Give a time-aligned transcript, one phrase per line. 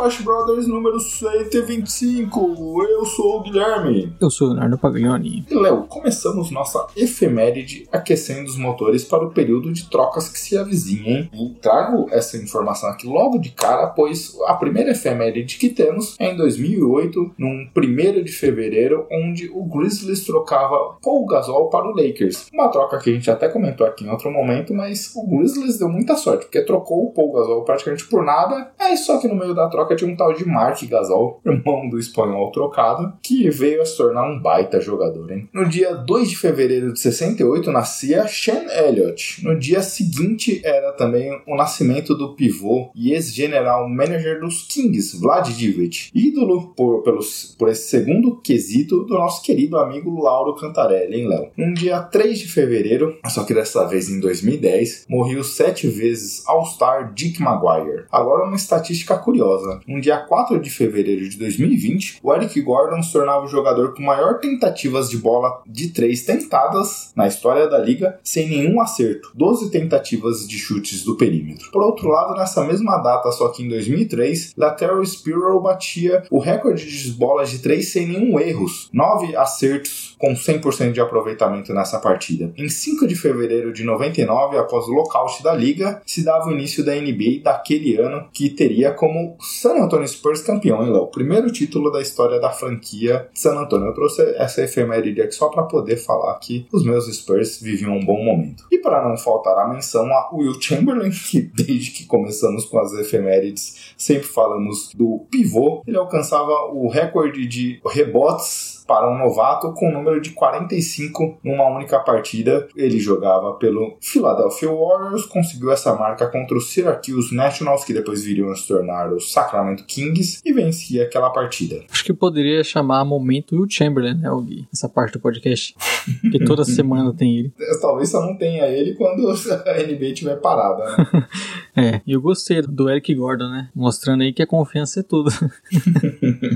[0.00, 2.86] Splash Brothers número 125.
[2.88, 4.16] Eu sou o Guilherme.
[4.18, 5.44] Eu sou o Leonardo Paglioni.
[5.50, 10.56] E Léo, começamos nossa efeméride aquecendo os motores para o período de trocas que se
[10.56, 11.30] avizinha, hein?
[11.34, 16.32] E trago essa informação aqui logo de cara, pois a primeira efeméride que temos é
[16.32, 22.48] em 2008, num 1 de fevereiro, onde o Grizzlies trocava Paul Gasol para o Lakers.
[22.54, 25.90] Uma troca que a gente até comentou aqui em outro momento, mas o Grizzlies deu
[25.90, 28.72] muita sorte, porque trocou o Paul Gasol praticamente por nada.
[28.78, 31.98] É só que no meio da troca tinha um tal de Mark Gasol, irmão do
[31.98, 35.48] espanhol trocado, que veio a se tornar um baita jogador, hein?
[35.52, 39.44] No dia 2 de fevereiro de 68 nascia Sean Elliott.
[39.44, 45.48] No dia seguinte era também o nascimento do pivô e ex-general manager dos Kings, Vlad
[45.48, 51.28] Divac, ídolo por, pelos, por esse segundo quesito do nosso querido amigo Lauro Cantarelli, hein,
[51.28, 51.50] Léo?
[51.56, 57.12] No dia 3 de fevereiro, só que dessa vez em 2010, morreu sete vezes All-Star
[57.14, 58.04] Dick Maguire.
[58.10, 59.79] Agora uma estatística curiosa.
[59.86, 64.02] No dia 4 de fevereiro de 2020, o Eric Gordon se tornava o jogador com
[64.02, 69.30] maior tentativas de bola de três tentadas na história da liga, sem nenhum acerto.
[69.34, 71.70] 12 tentativas de chutes do perímetro.
[71.70, 76.86] Por outro lado, nessa mesma data, só que em 2003, Lateral Spirrell batia o recorde
[76.86, 78.88] de bolas de três sem nenhum erros.
[78.92, 82.52] 9 acertos com 100% de aproveitamento nessa partida.
[82.56, 86.84] Em 5 de fevereiro de 99, após o lockout da liga, se dava o início
[86.84, 91.04] da NBA daquele ano, que teria como San Antonio Spurs campeão, hein, Léo?
[91.04, 93.88] O primeiro título da história da franquia San Antonio.
[93.88, 98.04] Eu trouxe essa efeméride aqui só para poder falar que os meus Spurs viviam um
[98.04, 98.66] bom momento.
[98.70, 102.92] E para não faltar a menção a Will Chamberlain, que desde que começamos com as
[102.92, 109.88] efemérides sempre falamos do pivô, ele alcançava o recorde de rebotes para um novato com
[109.88, 112.66] o número de 45 numa única partida.
[112.74, 118.50] Ele jogava pelo Philadelphia Warriors, conseguiu essa marca contra o Syracuse Nationals, que depois viriam
[118.50, 121.84] a se tornar os Sacramento Kings, e vencia aquela partida.
[121.88, 124.66] Acho que poderia chamar Momento Will Chamberlain, né, o Gui?
[124.72, 125.72] Essa parte do podcast.
[126.32, 127.52] Que toda semana tem ele.
[127.80, 131.28] Talvez só não tenha ele quando a NBA estiver parada, né?
[131.76, 133.68] É, e eu gostei do Eric Gordon, né?
[133.74, 135.30] Mostrando aí que a confiança é tudo.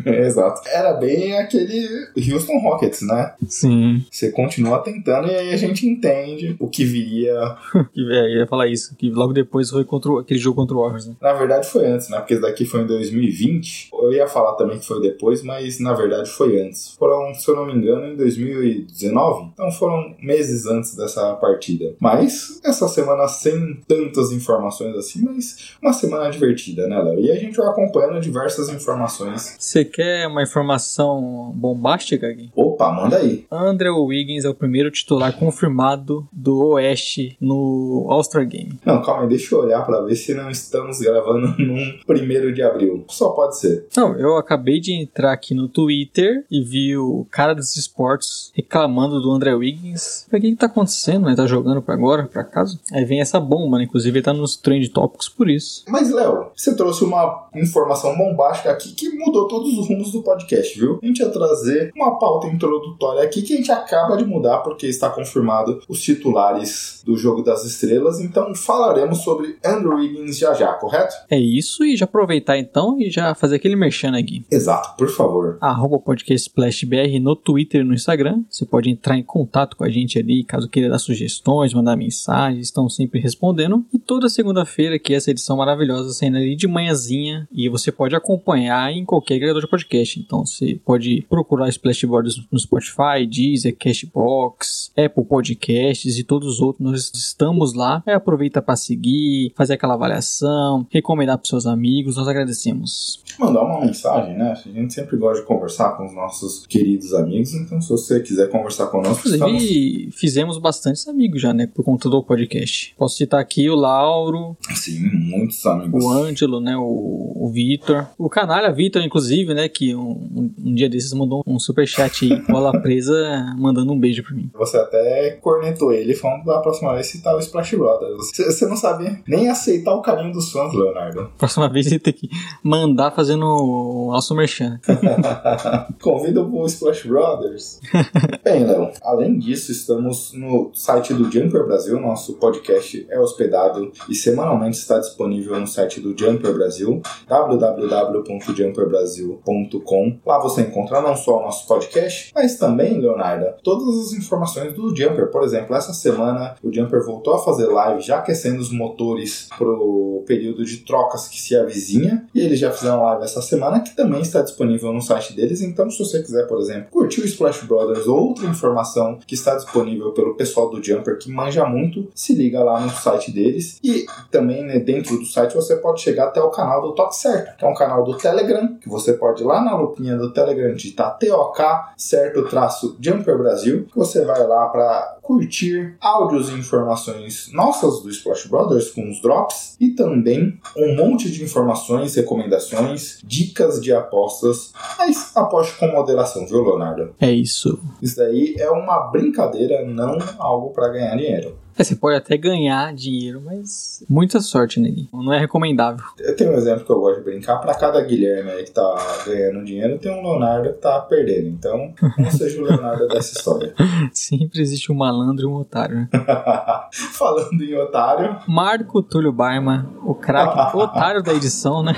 [0.04, 0.68] Exato.
[0.68, 3.34] Era bem aquele Houston Rockets, né?
[3.48, 4.04] Sim.
[4.10, 7.34] Você continua tentando e aí a gente entende o que viria.
[7.94, 10.80] Que, é, eu ia falar isso, que logo depois foi contra aquele jogo contra o
[10.80, 11.14] Warriors, né?
[11.20, 12.18] Na verdade foi antes, né?
[12.18, 13.90] Porque esse daqui foi em 2020.
[13.92, 16.94] Eu ia falar também que foi depois, mas na verdade foi antes.
[16.98, 19.50] Foram, se eu não me engano, em 2019.
[19.52, 21.94] Então foram meses antes dessa partida.
[22.00, 27.20] Mas essa semana sem tantas informações assim, mas uma semana divertida, né, Léo?
[27.20, 29.56] E a gente vai acompanhando diversas informações.
[29.58, 32.13] Você quer uma informação bombástica,
[32.54, 33.46] Opa, manda aí.
[33.50, 38.78] Andrew Wiggins é o primeiro titular confirmado do Oeste no All-Star Game.
[38.84, 42.62] Não, calma aí, deixa eu olhar pra ver se não estamos gravando num primeiro de
[42.62, 43.04] abril.
[43.08, 43.86] Só pode ser.
[43.96, 49.20] Não, eu acabei de entrar aqui no Twitter e vi o cara dos esportes reclamando
[49.20, 50.26] do André Wiggins.
[50.26, 51.28] O que, que tá acontecendo?
[51.28, 52.78] Ele tá jogando pra agora, pra casa?
[52.92, 53.84] Aí vem essa bomba, né?
[53.84, 55.84] Inclusive ele tá nos trend topics por isso.
[55.88, 60.78] Mas, Léo, você trouxe uma informação bombástica aqui que mudou todos os rumos do podcast,
[60.78, 60.98] viu?
[61.02, 64.86] A gente ia trazer uma pauta introdutória aqui que a gente acaba de mudar porque
[64.86, 68.20] está confirmado os titulares do Jogo das Estrelas.
[68.20, 71.14] Então falaremos sobre Andrew Wiggins já já, correto?
[71.30, 74.44] É isso, e já aproveitar então e já fazer aquele merchan aqui.
[74.50, 75.58] Exato, por favor.
[75.60, 78.42] Arroba podcast Splash BR no Twitter e no Instagram.
[78.50, 82.66] Você pode entrar em contato com a gente ali, caso queira dar sugestões, mandar mensagens,
[82.66, 83.84] estão sempre respondendo.
[83.92, 88.92] E toda segunda-feira que essa edição maravilhosa saindo ali de manhãzinha e você pode acompanhar
[88.92, 90.20] em qualquer agregador de podcast.
[90.20, 96.60] Então você pode procurar Splash Brothers no Spotify, Deezer, Cashbox, Apple Podcasts e todos os
[96.60, 96.84] outros.
[96.84, 98.02] Nós estamos lá.
[98.06, 102.16] Aí aproveita para seguir, fazer aquela avaliação, recomendar para seus amigos.
[102.16, 103.22] Nós agradecemos.
[103.38, 104.52] Mandar uma mensagem, né?
[104.52, 107.52] A gente sempre gosta de conversar com os nossos queridos amigos.
[107.54, 109.62] Então, se você quiser conversar conosco, estamos...
[109.62, 111.66] Inclusive, fizemos bastantes amigos já, né?
[111.66, 112.94] Por conta do podcast.
[112.96, 116.02] Posso citar aqui o Lauro, Sim, muitos amigos.
[116.04, 116.76] o Ângelo, né?
[116.76, 118.06] O, o Vitor.
[118.16, 119.68] O canalha Vitor, inclusive, né?
[119.68, 124.32] Que um, um- dia desses mandou um superchat aí Bola presa mandando um beijo pra
[124.34, 124.48] mim.
[124.54, 128.30] Você até cornetou ele falando da próxima vez citar o Splash Brothers.
[128.32, 131.32] Você, você não sabe nem aceitar o carinho dos fãs, Leonardo.
[131.36, 132.30] Próxima vez ele tem que
[132.62, 134.78] mandar fazendo o nosso merchan.
[136.00, 137.80] Convida o Splash Brothers.
[138.44, 142.00] Bem, Léo, além disso, estamos no site do Jumper Brasil.
[142.00, 150.20] Nosso podcast é hospedado e semanalmente está disponível no site do Jumper Brasil, www.jumperbrasil.com.
[150.24, 154.94] Lá você encontra não só o nosso podcast, mas também, Leonardo, todas as informações do
[154.94, 155.30] Jumper.
[155.30, 160.22] Por exemplo, essa semana o Jumper voltou a fazer live já aquecendo os motores pro
[160.26, 162.26] período de trocas que se avizinha.
[162.34, 165.60] E eles já fizeram live essa semana que também está disponível no site deles.
[165.60, 169.54] Então, se você quiser, por exemplo, curtir o Splash Brothers ou outra informação que está
[169.54, 173.78] disponível pelo pessoal do Jumper que manja muito, se liga lá no site deles.
[173.82, 177.56] E também né, dentro do site você pode chegar até o canal do Toque Certo,
[177.56, 180.74] que é um canal do Telegram, que você pode ir lá na lupinha do Telegram
[180.74, 181.18] digitar
[181.54, 188.00] TOK certo traço Jumper Brasil, que você vai lá para curtir áudios e informações nossas
[188.00, 193.92] do Splash Brothers com os drops e também um monte de informações, recomendações, dicas de
[193.92, 197.14] apostas, mas aposte com moderação, viu, Leonardo?
[197.20, 197.80] É isso.
[198.02, 201.56] Isso daí é uma brincadeira, não algo para ganhar dinheiro.
[201.76, 205.08] É, você pode até ganhar dinheiro, mas muita sorte nele.
[205.12, 206.04] Não é recomendável.
[206.18, 207.58] Eu tenho um exemplo que eu gosto de brincar.
[207.58, 211.48] Para cada Guilherme aí que tá ganhando dinheiro, tem um Leonardo que tá perdendo.
[211.48, 213.74] Então, não seja o Leonardo dessa história.
[214.12, 216.08] Sempre existe um malandro e um otário, né?
[217.12, 221.92] Falando em otário, Marco Túlio Barma, o craque otário da edição, né?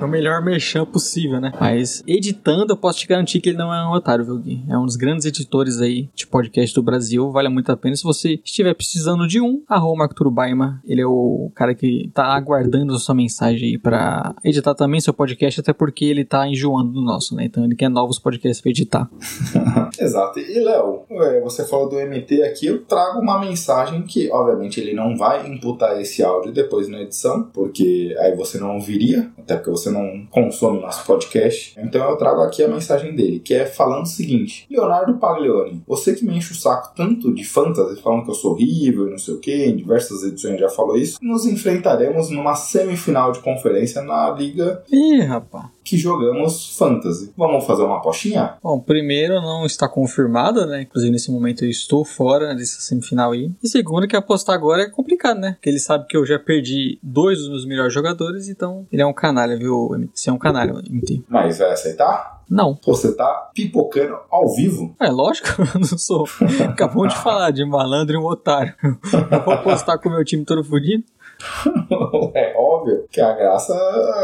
[0.00, 1.52] É o melhor merchan possível, né?
[1.60, 4.64] Mas editando, eu posso te garantir que ele não é um otário, viu, Gui?
[4.68, 7.30] É um dos grandes editores aí de podcast do Brasil.
[7.30, 7.94] Vale muito a pena.
[7.94, 10.80] Se você estiver precisando de um, arroba Marco Barma.
[10.84, 15.60] Ele é o cara que tá aguardando sua mensagem aí pra editar também seu podcast,
[15.60, 17.44] até porque ele tá enjoando do nosso, né?
[17.44, 19.10] Então ele quer novos podcasts pra editar.
[19.98, 20.38] Exato.
[20.38, 24.94] E Léo, é, você falou do MT aqui, eu trago uma mensagem que, obviamente, ele
[24.94, 29.70] não vai imputar esse áudio depois na edição, porque aí você não ouviria, até porque
[29.70, 31.78] você não consome nosso podcast.
[31.78, 36.14] Então eu trago aqui a mensagem dele, que é falando o seguinte: Leonardo Paglioni, você
[36.14, 39.18] que me enche o saco tanto de fantasy, falando que eu sou horrível e não
[39.18, 44.02] sei o que, em diversas edições já falou isso, nos enfrentaremos numa semifinal de conferência
[44.02, 45.66] na liga Ih, rapaz.
[45.84, 47.32] que jogamos fantasy.
[47.36, 48.54] Vamos fazer uma apostinha?
[48.62, 50.82] Bom, primeiro não está confirmada, né?
[50.82, 53.50] Inclusive nesse momento eu estou fora dessa semifinal aí.
[53.62, 55.52] E segundo que apostar agora é complicado, né?
[55.52, 59.06] Porque ele sabe que eu já perdi dois dos meus melhores jogadores, então ele é
[59.06, 59.88] um canalha, viu?
[59.90, 60.10] MT?
[60.14, 61.22] Você é um canalha, MT.
[61.28, 62.39] Mas vai aceitar?
[62.50, 62.76] Não.
[62.84, 64.96] Você tá pipocando ao vivo?
[64.98, 66.26] É lógico, eu não sou.
[66.68, 68.74] Acabou de falar de malandro e um otário.
[68.82, 71.04] Eu vou apostar com o meu time todo fodido.
[72.34, 73.74] é óbvio que a graça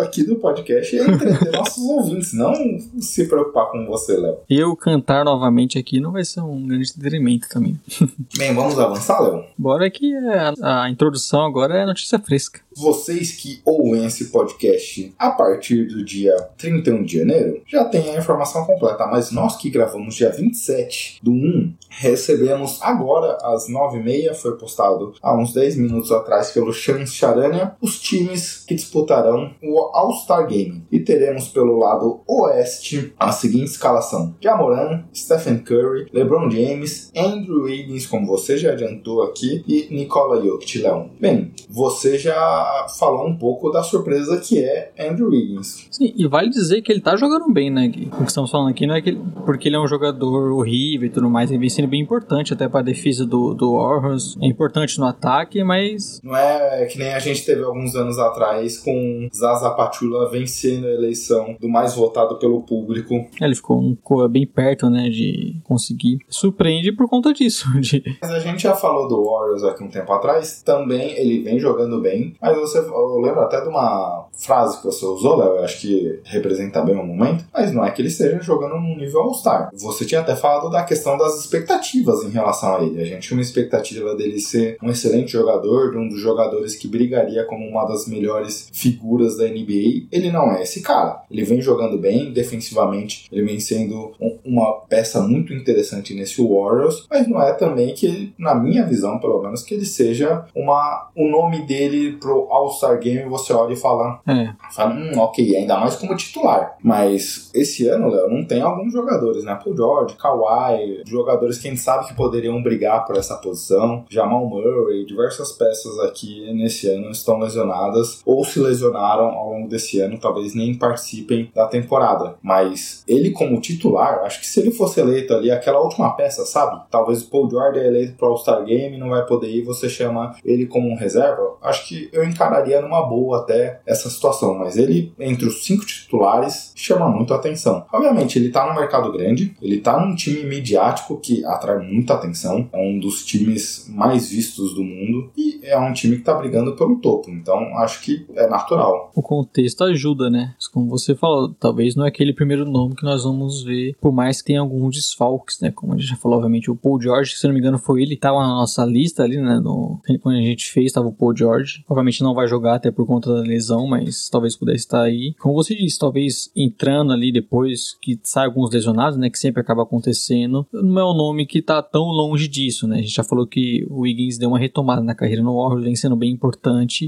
[0.03, 2.55] aqui do podcast é entreter nossos ouvintes, não
[3.01, 4.39] se preocupar com você, Léo.
[4.49, 7.79] Eu cantar novamente aqui não vai ser um grande entretenimento também.
[8.37, 9.45] Bem, vamos avançar, Léo?
[9.57, 10.15] Bora que
[10.63, 12.61] a, a introdução agora é notícia fresca.
[12.77, 18.19] Vocês que ouvem esse podcast a partir do dia 31 de janeiro já têm a
[18.19, 24.59] informação completa, mas nós que gravamos dia 27 do 1 recebemos agora às 9h30, foi
[24.59, 26.73] postado há uns 10 minutos atrás pelo
[27.06, 30.85] Chance Charania, os times que disputarão o All-Star Game.
[30.91, 38.07] E teremos pelo lado oeste a seguinte escalação: Jamoran, Stephen Curry, LeBron James, Andrew Wiggins,
[38.07, 41.11] como você já adiantou aqui, e Nikola Jokic, Leão.
[41.21, 45.87] Bem, você já falou um pouco da surpresa que é Andrew Wiggins.
[45.90, 48.09] Sim, e vale dizer que ele tá jogando bem, né, Gui?
[48.12, 51.07] O que estamos falando aqui não é que ele, porque ele é um jogador horrível
[51.07, 54.37] e tudo mais, ele vem sendo bem importante até para a defesa do, do Warriors.
[54.40, 58.79] É importante no ataque, mas Não é que nem a gente teve alguns anos atrás
[58.79, 63.26] com Zaza Patula vencendo a eleição do mais votado pelo público.
[63.41, 66.19] ele ficou, um- bem perto, né, de conseguir.
[66.29, 70.12] Surpreende por conta disso, de Mas a gente já falou do Warriors aqui um tempo
[70.12, 74.85] atrás, também ele vem jogando bem, mas você, eu lembro até de uma frase que
[74.85, 78.09] você usou, Léo, eu acho que representa bem o momento, mas não é que ele
[78.09, 79.71] esteja jogando num nível All-Star.
[79.75, 83.00] Você tinha até falado da questão das expectativas em relação a ele.
[83.00, 86.86] A gente tinha uma expectativa dele ser um excelente jogador, de um dos jogadores que
[86.88, 90.07] brigaria como uma das melhores figuras da NBA.
[90.12, 91.23] Ele não é esse cara.
[91.31, 97.07] Ele vem jogando bem, defensivamente, ele vem sendo um- uma peça muito interessante nesse Warriors,
[97.11, 101.28] mas não é também que, na minha visão, pelo menos, que ele seja uma o
[101.28, 105.97] nome dele pro All-Star Game você olha e fala, É, fala, hum, ok, ainda mais
[105.97, 106.76] como titular.
[106.83, 109.59] Mas esse ano, Léo, não tem alguns jogadores, né?
[109.62, 114.05] Paul George, Kawhi, jogadores que gente sabe que poderiam brigar por essa posição.
[114.09, 120.00] Jamal Murray, diversas peças aqui nesse ano estão lesionadas ou se lesionaram ao longo desse
[120.00, 122.35] ano, talvez nem participem da temporada.
[122.42, 126.83] Mas ele, como titular, acho que se ele fosse eleito ali, aquela última peça, sabe?
[126.90, 129.88] Talvez o Paul George é eleito para o All-Star Game, não vai poder ir, você
[129.88, 131.56] chama ele como um reserva.
[131.62, 136.73] Acho que eu encararia numa boa até essa situação, mas ele, entre os cinco titulares,
[136.75, 137.85] chama muito atenção.
[137.92, 142.68] Obviamente, ele tá no mercado grande, ele tá num time midiático que atrai muita atenção,
[142.73, 146.65] é um dos times mais vistos do mundo e é um time que tá brigando
[146.75, 149.12] pelo topo, então acho que é natural.
[149.14, 150.54] O contexto ajuda, né?
[150.73, 154.40] Como você falou, talvez não é aquele primeiro nome que nós vamos ver, por mais
[154.40, 155.70] que tenha alguns desfalques, né?
[155.70, 158.16] Como a gente já falou, obviamente, o Paul George, se não me engano, foi ele,
[158.16, 159.61] tava na nossa lista ali, né?
[159.61, 161.85] No, quando a gente fez, tava o Paul George.
[161.88, 165.35] Obviamente não vai jogar até por conta da lesão, mas talvez pudesse estar aí.
[165.38, 169.30] Como você disse, talvez entrando ali depois que sai alguns lesionados, né?
[169.30, 172.96] Que sempre acaba acontecendo, não é um nome que tá tão longe disso, né?
[172.96, 175.96] A gente já falou que o Wiggins deu uma retomada na carreira no Warriors, vem
[175.96, 176.46] sendo bem importante.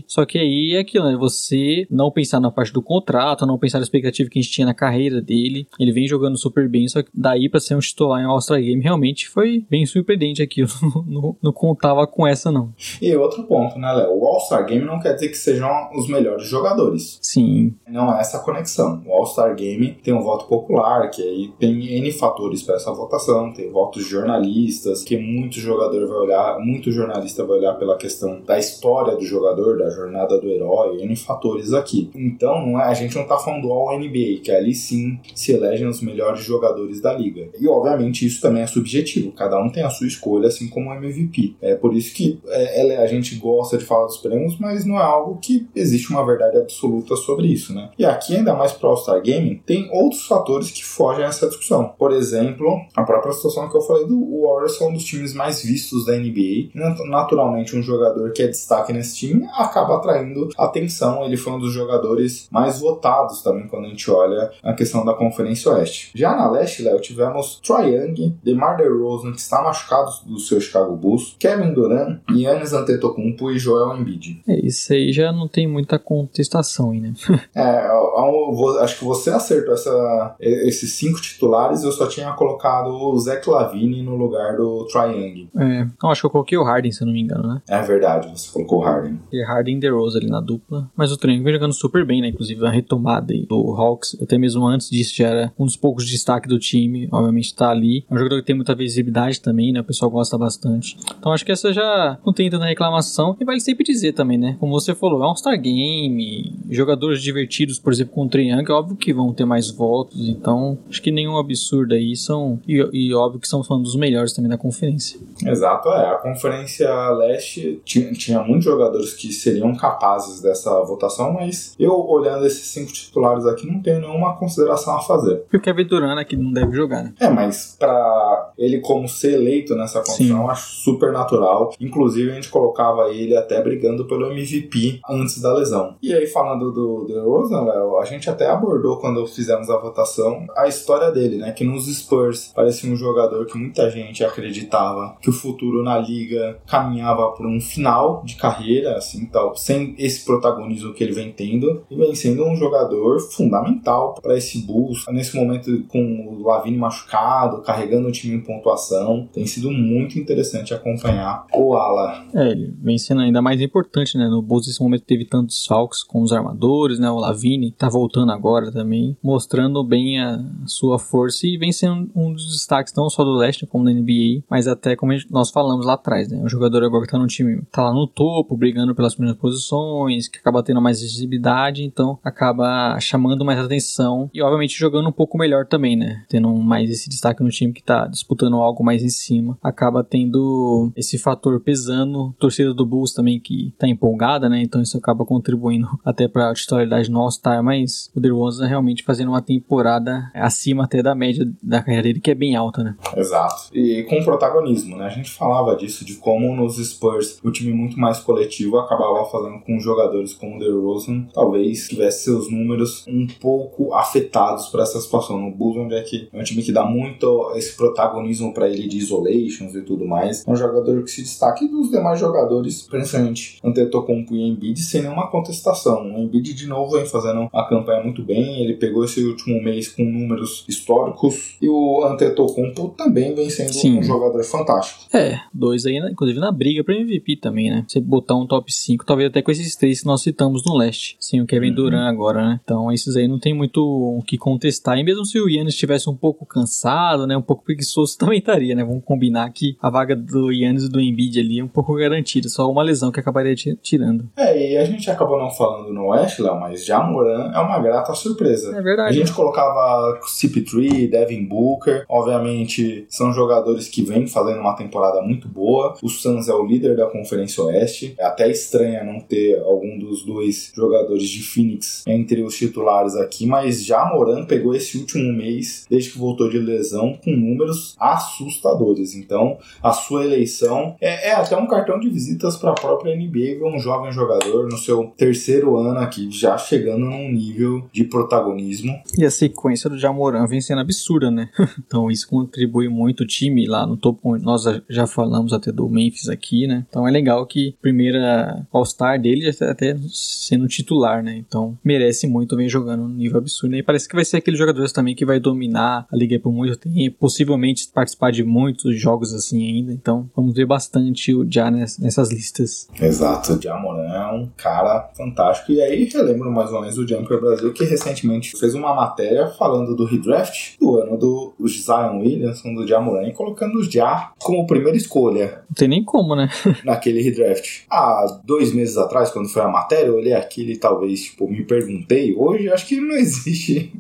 [0.07, 1.17] Só que aí é aquilo, né?
[1.17, 4.67] Você não pensar na parte do contrato, não pensar na expectativa que a gente tinha
[4.67, 5.67] na carreira dele.
[5.79, 8.83] Ele vem jogando super bem, só que daí para ser um titular em All-Star Game
[8.83, 10.69] realmente foi bem surpreendente aquilo.
[11.07, 12.73] não, não contava com essa, não.
[13.01, 14.19] E outro ponto, né, Léo?
[14.19, 17.19] O All-Star Game não quer dizer que sejam os melhores jogadores.
[17.23, 17.75] Sim.
[17.89, 19.03] Não é essa conexão.
[19.07, 23.53] O All-Star Game tem um voto popular, que aí tem N fatores para essa votação,
[23.53, 28.41] tem votos de jornalistas, que muito jogador vai olhar, muito jornalista vai olhar pela questão
[28.41, 32.11] da história do jogador, da jornada do herói, N fatores aqui.
[32.15, 36.01] Então, é, a gente não tá falando do All-NBA, que ali sim se elegem os
[36.01, 37.49] melhores jogadores da liga.
[37.59, 39.33] E, obviamente, isso também é subjetivo.
[39.33, 41.57] Cada um tem a sua escolha, assim como o MVP.
[41.61, 45.03] É por isso que é, a gente gosta de falar dos prêmios, mas não é
[45.03, 47.91] algo que existe uma verdade absoluta sobre isso, né?
[47.99, 51.95] E aqui, ainda mais pro All-Star Game, tem outros fatores que fogem a essa discussão.
[51.99, 55.63] Por exemplo, a própria situação que eu falei do Warriors é um dos times mais
[55.63, 56.71] vistos da NBA.
[57.09, 61.25] Naturalmente, um jogador que é destaque nesse time acaba atraindo atenção.
[61.25, 65.15] Ele foi um dos jogadores mais votados também quando a gente olha a questão da
[65.15, 66.11] Conferência Oeste.
[66.15, 70.97] Já na Leste, Léo, tivemos Troy Young, DeMar DeRozan, que está machucado do seu Chicago
[70.97, 74.43] Bulls, Kevin Durant, Giannis Antetokounmpo e Joel Embiid.
[74.47, 77.13] É, isso aí já não tem muita contestação aí, né?
[77.55, 83.19] é, eu, acho que você acertou essa, esses cinco titulares, eu só tinha colocado o
[83.19, 85.49] Zach Lavine no lugar do Troy Young.
[85.57, 87.63] É, eu acho que eu coloquei o Harden, se eu não me engano, né?
[87.69, 89.08] É verdade, você colocou o Harden.
[89.33, 90.91] E Harden e DeRozan ali na dupla.
[90.97, 92.29] Mas o Troy vem jogando super bem, né?
[92.29, 96.49] Inclusive a retomada do Hawks, até mesmo antes disso já era um dos poucos destaques
[96.49, 98.05] do time, obviamente tá ali.
[98.11, 99.81] É um jogador que tem muita visibilidade também, né?
[99.81, 100.97] O pessoal gosta bastante.
[101.19, 103.37] Então acho que essa já não tem tanta reclamação.
[103.41, 104.57] E vale sempre dizer também, né?
[104.59, 108.97] Como você falou, é um Star Game, jogadores divertidos, por exemplo, com o Triangle, óbvio
[108.97, 112.61] que vão ter mais votos, então acho que nenhum absurdo aí são.
[112.67, 115.21] E, e óbvio que são um dos melhores também da conferência.
[115.45, 116.11] Exato, é.
[116.11, 122.47] A Conferência Leste tinha, tinha muitos jogadores que seriam capazes dessa votação, mas eu olhando
[122.47, 125.45] esses cinco titulares aqui não tenho nenhuma consideração a fazer.
[125.53, 127.15] E o Kevin Durant aqui não deve jogar, né?
[127.21, 131.73] É, mas pra ele como ser eleito nessa condição, acho super natural.
[131.81, 135.97] Inclusive, a gente colocava ele até brigando pelo MVP antes da lesão.
[136.03, 140.67] E aí, falando do DeRozan, Léo, a gente até abordou quando fizemos a votação a
[140.67, 141.53] história dele, né?
[141.53, 146.59] Que nos Spurs parecia um jogador que muita gente acreditava que o futuro na liga
[146.67, 151.85] caminhava por um final de carreira, assim, tal, sem esse protagonismo que ele vem tendo,
[151.91, 155.05] e vem sendo um jogador fundamental para esse Bulls.
[155.11, 160.75] Nesse momento, com o Lavine machucado, carregando o time em pontuação, tem sido muito interessante
[160.75, 162.25] acompanhar o Ala.
[162.35, 164.29] É, ele vem sendo ainda mais importante, né?
[164.29, 167.11] No Bulls, nesse momento, teve tantos falcos com os armadores, né?
[167.11, 172.33] O Lavine tá voltando agora também, mostrando bem a sua força e vem sendo um
[172.33, 175.95] dos destaques não só do leste como da NBA, mas até como nós falamos lá
[175.95, 176.43] atrás, né?
[176.43, 180.29] O jogador agora que tá no time, tá lá no topo, brigando pelas primeiras posições,
[180.29, 185.39] que acaba tendo mais visibilidade, então acaba chamando mais atenção e obviamente jogando um pouco
[185.39, 186.25] melhor também, né?
[186.29, 190.91] Tendo mais esse destaque no time que tá disputando algo mais em cima, acaba tendo
[190.97, 194.61] esse fator pesando, torcida do Bulls também que tá empolgada, né?
[194.63, 199.29] Então isso acaba contribuindo até para a titularidade no All-Star, mas o DeRozan realmente fazendo
[199.29, 202.97] uma temporada acima até da média da carreira dele, que é bem alta, né?
[203.17, 203.69] Exato.
[203.73, 205.07] E com protagonismo, né?
[205.07, 209.25] A gente falava disso, de como nos Spurs o time time muito mais coletivo acabava
[209.27, 215.01] fazendo com jogadores como o DeRozan talvez tivesse seus números um pouco afetados por essa
[215.01, 215.39] situação.
[215.39, 218.89] No Bulls, onde é que é um time que dá muito esse protagonismo para ele
[218.89, 222.83] de isolations e tudo mais, é um jogador que se destaca e dos demais jogadores,
[222.83, 226.15] principalmente Antetokounmpo e Embiid, sem nenhuma contestação.
[226.15, 229.89] O Embiid de novo vem fazendo a campanha muito bem, ele pegou esse último mês
[229.89, 233.99] com números históricos e o Antetokounmpo também vem sendo Sim.
[233.99, 235.05] um jogador fantástico.
[235.13, 237.85] É, dois aí, inclusive na briga pra MVP também, né?
[237.87, 241.17] Você botar um top 5, talvez até com esses três que nós citamos no leste.
[241.21, 241.75] Sim, o Kevin Uhum.
[241.75, 242.61] Durant agora, né?
[242.65, 244.99] Então esses aí não tem muito o que contestar.
[244.99, 247.37] E mesmo se o Yannis estivesse um pouco cansado, né?
[247.37, 248.83] Um pouco preguiçoso, também estaria, né?
[248.85, 252.49] Vamos combinar que a vaga do Yannis e do Embiid ali é um pouco garantida.
[252.49, 254.29] Só uma lesão que acabaria ti- tirando.
[254.37, 258.15] É, e a gente acabou não falando no West, Léo, mas Jamoran é uma grata
[258.15, 258.75] surpresa.
[258.75, 259.15] É A verdade.
[259.17, 265.95] gente colocava CP3, Devin Booker, obviamente são jogadores que vêm fazendo uma temporada muito boa.
[266.03, 268.15] O Suns é o líder da Conferência Oeste.
[268.19, 273.47] É até estranha não ter algum dos dois jogadores de Phoenix entre os titulares aqui,
[273.47, 279.15] mas já Moran pegou esse último mês, desde que voltou de lesão, com números assustadores.
[279.15, 283.59] Então, a sua eleição é, é até um cartão de visitas para a própria NBA
[283.69, 289.01] um jovem jogador no seu terceiro ano aqui, já chegando num nível de protagonismo.
[289.17, 291.51] E a sequência do Jamoran vem sendo absurda, né?
[291.79, 294.37] então isso contribui muito o time lá no topo.
[294.39, 296.87] Nós já falamos até do Memphis aqui, né?
[296.89, 298.28] Então é legal que primeira
[298.73, 301.37] All-Star dele está até sendo titular, né?
[301.37, 303.73] Então merece muito, vem jogando num nível absurdo.
[303.73, 303.79] né?
[303.79, 306.77] E parece que vai ser aquele jogador também que vai dominar a liga por muito
[306.77, 309.93] tempo, possivelmente participar de muitos jogos assim ainda.
[309.93, 312.89] Então vamos ver bastante o ness- nessas listas.
[313.01, 315.73] Exato, o Jamoran é um cara fantástico.
[315.73, 319.95] E aí relembro mais uma vez o Jumper Brasil, que recentemente fez uma matéria falando
[319.97, 324.97] do redraft do ano do Zion Williamson, do Jamoran, e colocando o Ja como primeira
[324.97, 326.49] escolha Não tem nem como, né?
[326.85, 327.83] naquele redraft.
[328.19, 331.65] Há dois meses atrás, quando foi a matéria, eu olhei aquilo e talvez tipo, me
[331.65, 332.35] perguntei.
[332.35, 333.93] Hoje acho que não existe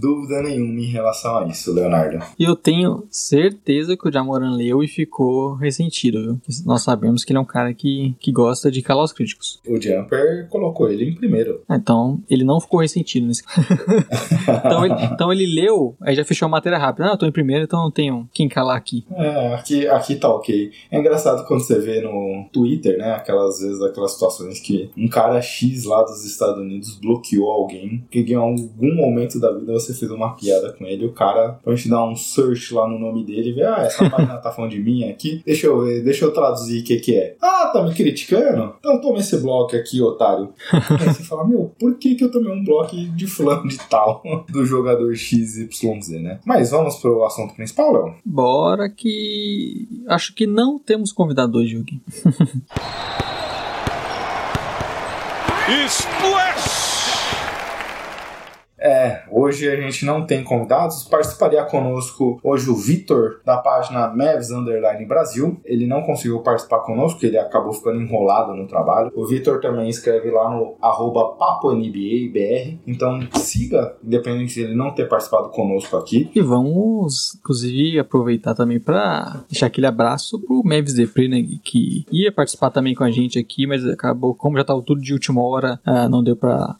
[0.00, 2.24] dúvida nenhuma em relação a isso, Leonardo.
[2.38, 6.40] E eu tenho certeza que o Jamoran leu e ficou ressentido, viu?
[6.64, 9.60] Nós sabemos que ele é um cara que, que gosta de calar os críticos.
[9.68, 11.62] O Jumper colocou ele em primeiro.
[11.68, 13.42] Ah, Então, ele não ficou ressentido nesse
[14.64, 17.08] então, ele, então ele leu, aí já fechou a matéria rápida.
[17.08, 19.04] Ah, eu tô em primeiro, então não tenho quem calar aqui.
[19.14, 20.70] É, aqui, aqui tá ok.
[20.90, 23.12] É engraçado quando você vê no Twitter, né?
[23.12, 28.20] Aquelas vezes, aquelas situações que um cara X lá dos Estados Unidos bloqueou alguém, que
[28.20, 31.88] em algum momento da vida você fez uma piada com ele, o cara pode te
[31.88, 34.80] dar um search lá no nome dele e ver, ah, essa página tá falando de
[34.80, 37.36] mim aqui, deixa eu ver, deixa eu traduzir o que que é.
[37.40, 38.74] Ah, tá me criticando?
[38.78, 40.52] Então toma esse bloco aqui, otário.
[40.72, 44.22] aí você fala, meu, por que que eu tomei um bloco de fulano de tal
[44.50, 46.40] do jogador XYZ, né?
[46.44, 48.14] Mas vamos pro assunto principal, Léo?
[48.24, 49.88] Bora que.
[50.08, 52.00] Acho que não temos convidado hoje, Hugo.
[55.70, 56.89] Splash!
[58.80, 61.04] É, hoje a gente não tem convidados.
[61.04, 65.60] Participaria conosco hoje o Vitor, da página Mavs Underline Brasil.
[65.64, 69.12] Ele não conseguiu participar conosco, ele acabou ficando enrolado no trabalho.
[69.14, 72.78] O Vitor também escreve lá no arroba PapoNBABR.
[72.86, 76.30] Então siga, independente de ele não ter participado conosco aqui.
[76.34, 82.32] E vamos, inclusive, aproveitar também para deixar aquele abraço pro Mavis Depre, né, que ia
[82.32, 85.78] participar também com a gente aqui, mas acabou, como já tava tudo de última hora,
[85.84, 86.76] ah, não deu para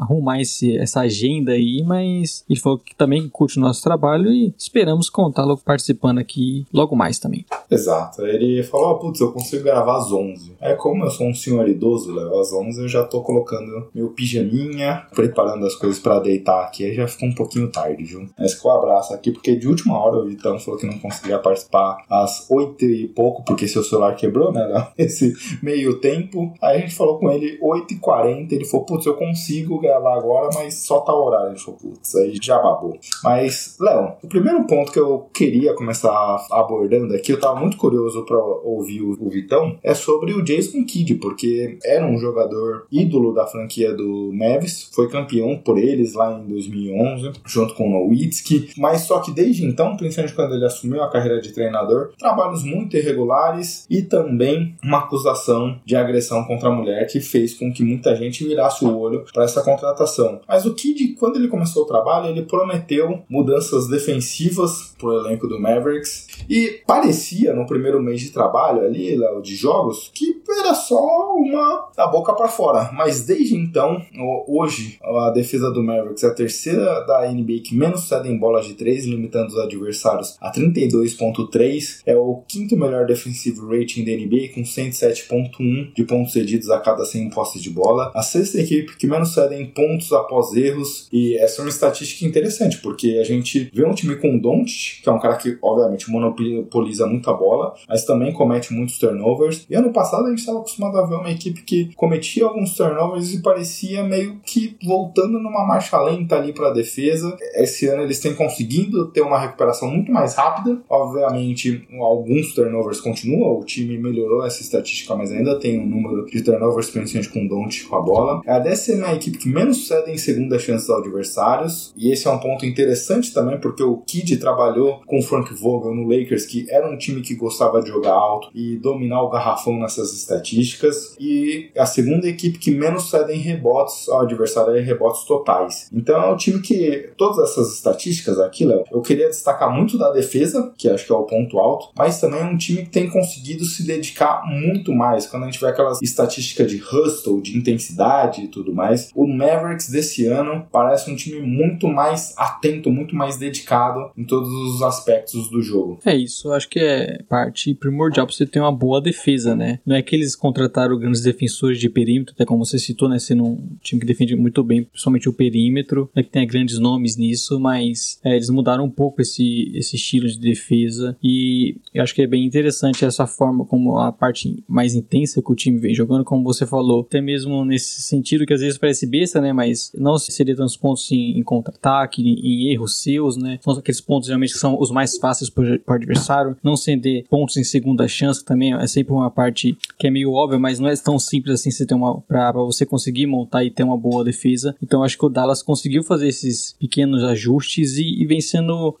[0.00, 4.54] arrumar esse, essa agenda aí, mas ele falou que também curte o nosso trabalho e
[4.56, 7.44] esperamos contá-lo participando aqui logo mais também.
[7.70, 8.26] Exato.
[8.26, 10.52] Ele falou: ah, putz, eu consigo gravar às 11.
[10.60, 14.08] É como eu sou um senhor idoso, Léo, às 11 eu já tô colocando meu
[14.08, 16.84] pijaminha, preparando as coisas pra deitar aqui.
[16.84, 18.28] Aí já ficou um pouquinho tarde, viu?
[18.38, 21.38] Mas com o abraço aqui, porque de última hora o Vitão falou que não conseguia
[21.38, 24.86] participar às 8 e pouco, porque seu celular quebrou, né, Léo?
[24.98, 26.52] Esse meio tempo.
[26.60, 30.16] Aí a gente falou com ele 8 e 40 Ele falou: putz, eu consigo gravar
[30.16, 31.50] agora, mas só tá o horário.
[31.50, 32.98] Ele falou: putz, aí já babou.
[33.22, 36.10] Mas, Léo, o primeiro ponto que eu queria começar
[36.50, 41.14] abordando aqui, eu tava muito curioso pra ouvir o, Vitão, é sobre o Jason Kidd,
[41.16, 46.48] porque era um jogador ídolo da franquia do Mavis, foi campeão por eles lá em
[46.48, 51.10] 2011, junto com o Nowitzki, mas só que desde então, principalmente quando ele assumiu a
[51.10, 57.06] carreira de treinador, trabalhos muito irregulares e também uma acusação de agressão contra a mulher
[57.06, 60.40] que fez com que muita gente virasse o olho para essa contratação.
[60.46, 65.60] Mas o Kidd, quando ele começou o trabalho, ele prometeu mudanças defensivas pro elenco do
[65.60, 71.00] Mavericks e parecia no primeiro mês de trabalho ali, de jogos, que era só
[71.36, 72.90] uma da boca para fora.
[72.92, 74.02] Mas desde então,
[74.46, 78.66] hoje, a defesa do Mavericks é a terceira da NBA que menos cede em bolas
[78.66, 82.02] de três, limitando os adversários a 32,3.
[82.04, 87.04] É o quinto melhor defensive rating da NBA, com 107,1 de pontos cedidos a cada
[87.04, 88.10] 100 postes de bola.
[88.14, 90.89] A sexta equipe que menos cede em pontos após erros.
[91.12, 95.02] E essa é uma estatística interessante, porque a gente vê um time com o Doncic,
[95.02, 99.66] que é um cara que, obviamente, monopoliza muita bola, mas também comete muitos turnovers.
[99.68, 103.32] E ano passado a gente estava acostumado a ver uma equipe que cometia alguns turnovers
[103.32, 107.36] e parecia meio que voltando numa marcha lenta ali para a defesa.
[107.54, 110.80] Esse ano eles têm conseguido ter uma recuperação muito mais rápida.
[110.88, 116.42] Obviamente, alguns turnovers continuam, o time melhorou essa estatística, mas ainda tem um número de
[116.42, 118.42] turnovers principalmente com o Don't com a bola.
[118.46, 122.26] A décima é a equipe que menos cede em segunda chance aos adversários, e esse
[122.26, 126.66] é um ponto interessante também, porque o Kid trabalhou com Frank Vogel no Lakers, que
[126.70, 131.70] era um time que gostava de jogar alto e dominar o garrafão nessas estatísticas, e
[131.76, 135.88] a segunda equipe que menos cede em rebotes ao adversário é rebotes totais.
[135.92, 140.10] Então é um time que todas essas estatísticas aqui, Léo, eu queria destacar muito da
[140.10, 143.08] defesa, que acho que é o ponto alto, mas também é um time que tem
[143.08, 145.26] conseguido se dedicar muito mais.
[145.26, 149.90] Quando a gente vê aquelas estatísticas de hustle, de intensidade e tudo mais, o Mavericks
[149.90, 155.50] desse ano parece um time muito mais atento, muito mais dedicado em todos os aspectos
[155.50, 155.98] do jogo.
[156.04, 159.80] É isso, eu acho que é parte primordial para você ter uma boa defesa, né?
[159.84, 163.18] Não é que eles contrataram grandes defensores de perímetro, até como você citou, né?
[163.18, 167.16] Sendo um time que defende muito bem, principalmente o perímetro, é que tem grandes nomes
[167.16, 172.14] nisso, mas é, eles mudaram um pouco esse, esse estilo de defesa e eu acho
[172.14, 175.94] que é bem interessante essa forma como a parte mais intensa que o time vem
[175.94, 179.52] jogando, como você falou, até mesmo nesse sentido que às vezes parece besta, né?
[179.52, 183.58] Mas não seria tantos pontos em, em contra-ataque, em, em, erros seus, né?
[183.62, 187.56] São aqueles pontos geralmente que são os mais fáceis para o adversário, não ceder pontos
[187.56, 190.96] em segunda chance, também é sempre uma parte que é meio óbvia, mas não é
[190.96, 194.74] tão simples assim você ter uma para você conseguir montar e ter uma boa defesa.
[194.82, 198.40] Então acho que o Dallas conseguiu fazer esses pequenos ajustes e, e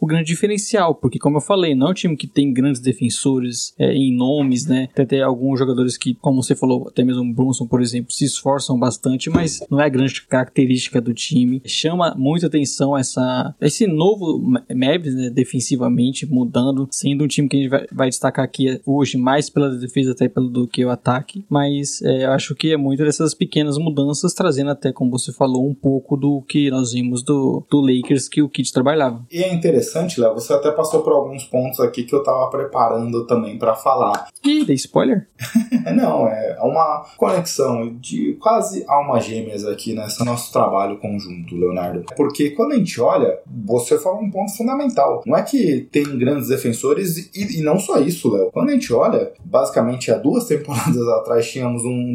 [0.00, 3.74] o grande diferencial, porque como eu falei, não é um time que tem grandes defensores
[3.78, 4.88] é, em nomes, né?
[4.94, 8.24] Tem até alguns jogadores que, como você falou, até mesmo o Brunson, por exemplo, se
[8.24, 11.39] esforçam bastante, mas não é a grande característica do time.
[11.64, 14.40] Chama muita atenção essa, esse novo
[14.74, 19.16] Mavs, né, defensivamente, mudando, sendo um time que a gente vai, vai, destacar aqui hoje
[19.16, 22.76] mais pela defesa até pelo do que o ataque, mas é, eu acho que é
[22.76, 27.22] muito dessas pequenas mudanças, trazendo até, como você falou, um pouco do que nós vimos
[27.22, 29.24] do, do Lakers que o Kid trabalhava.
[29.30, 33.26] E é interessante, Léo, você até passou por alguns pontos aqui que eu tava preparando
[33.26, 34.28] também para falar.
[34.44, 35.28] Ih, dei spoiler?
[35.94, 42.04] Não, é uma conexão de quase almas gêmeas aqui nesse nosso trabalho conjunto, Leonardo.
[42.16, 45.22] Porque quando a gente olha, você falou um ponto fundamental.
[45.26, 48.50] Não é que tem grandes defensores e, e não só isso, Léo.
[48.52, 52.10] Quando a gente olha, basicamente há duas temporadas atrás tínhamos um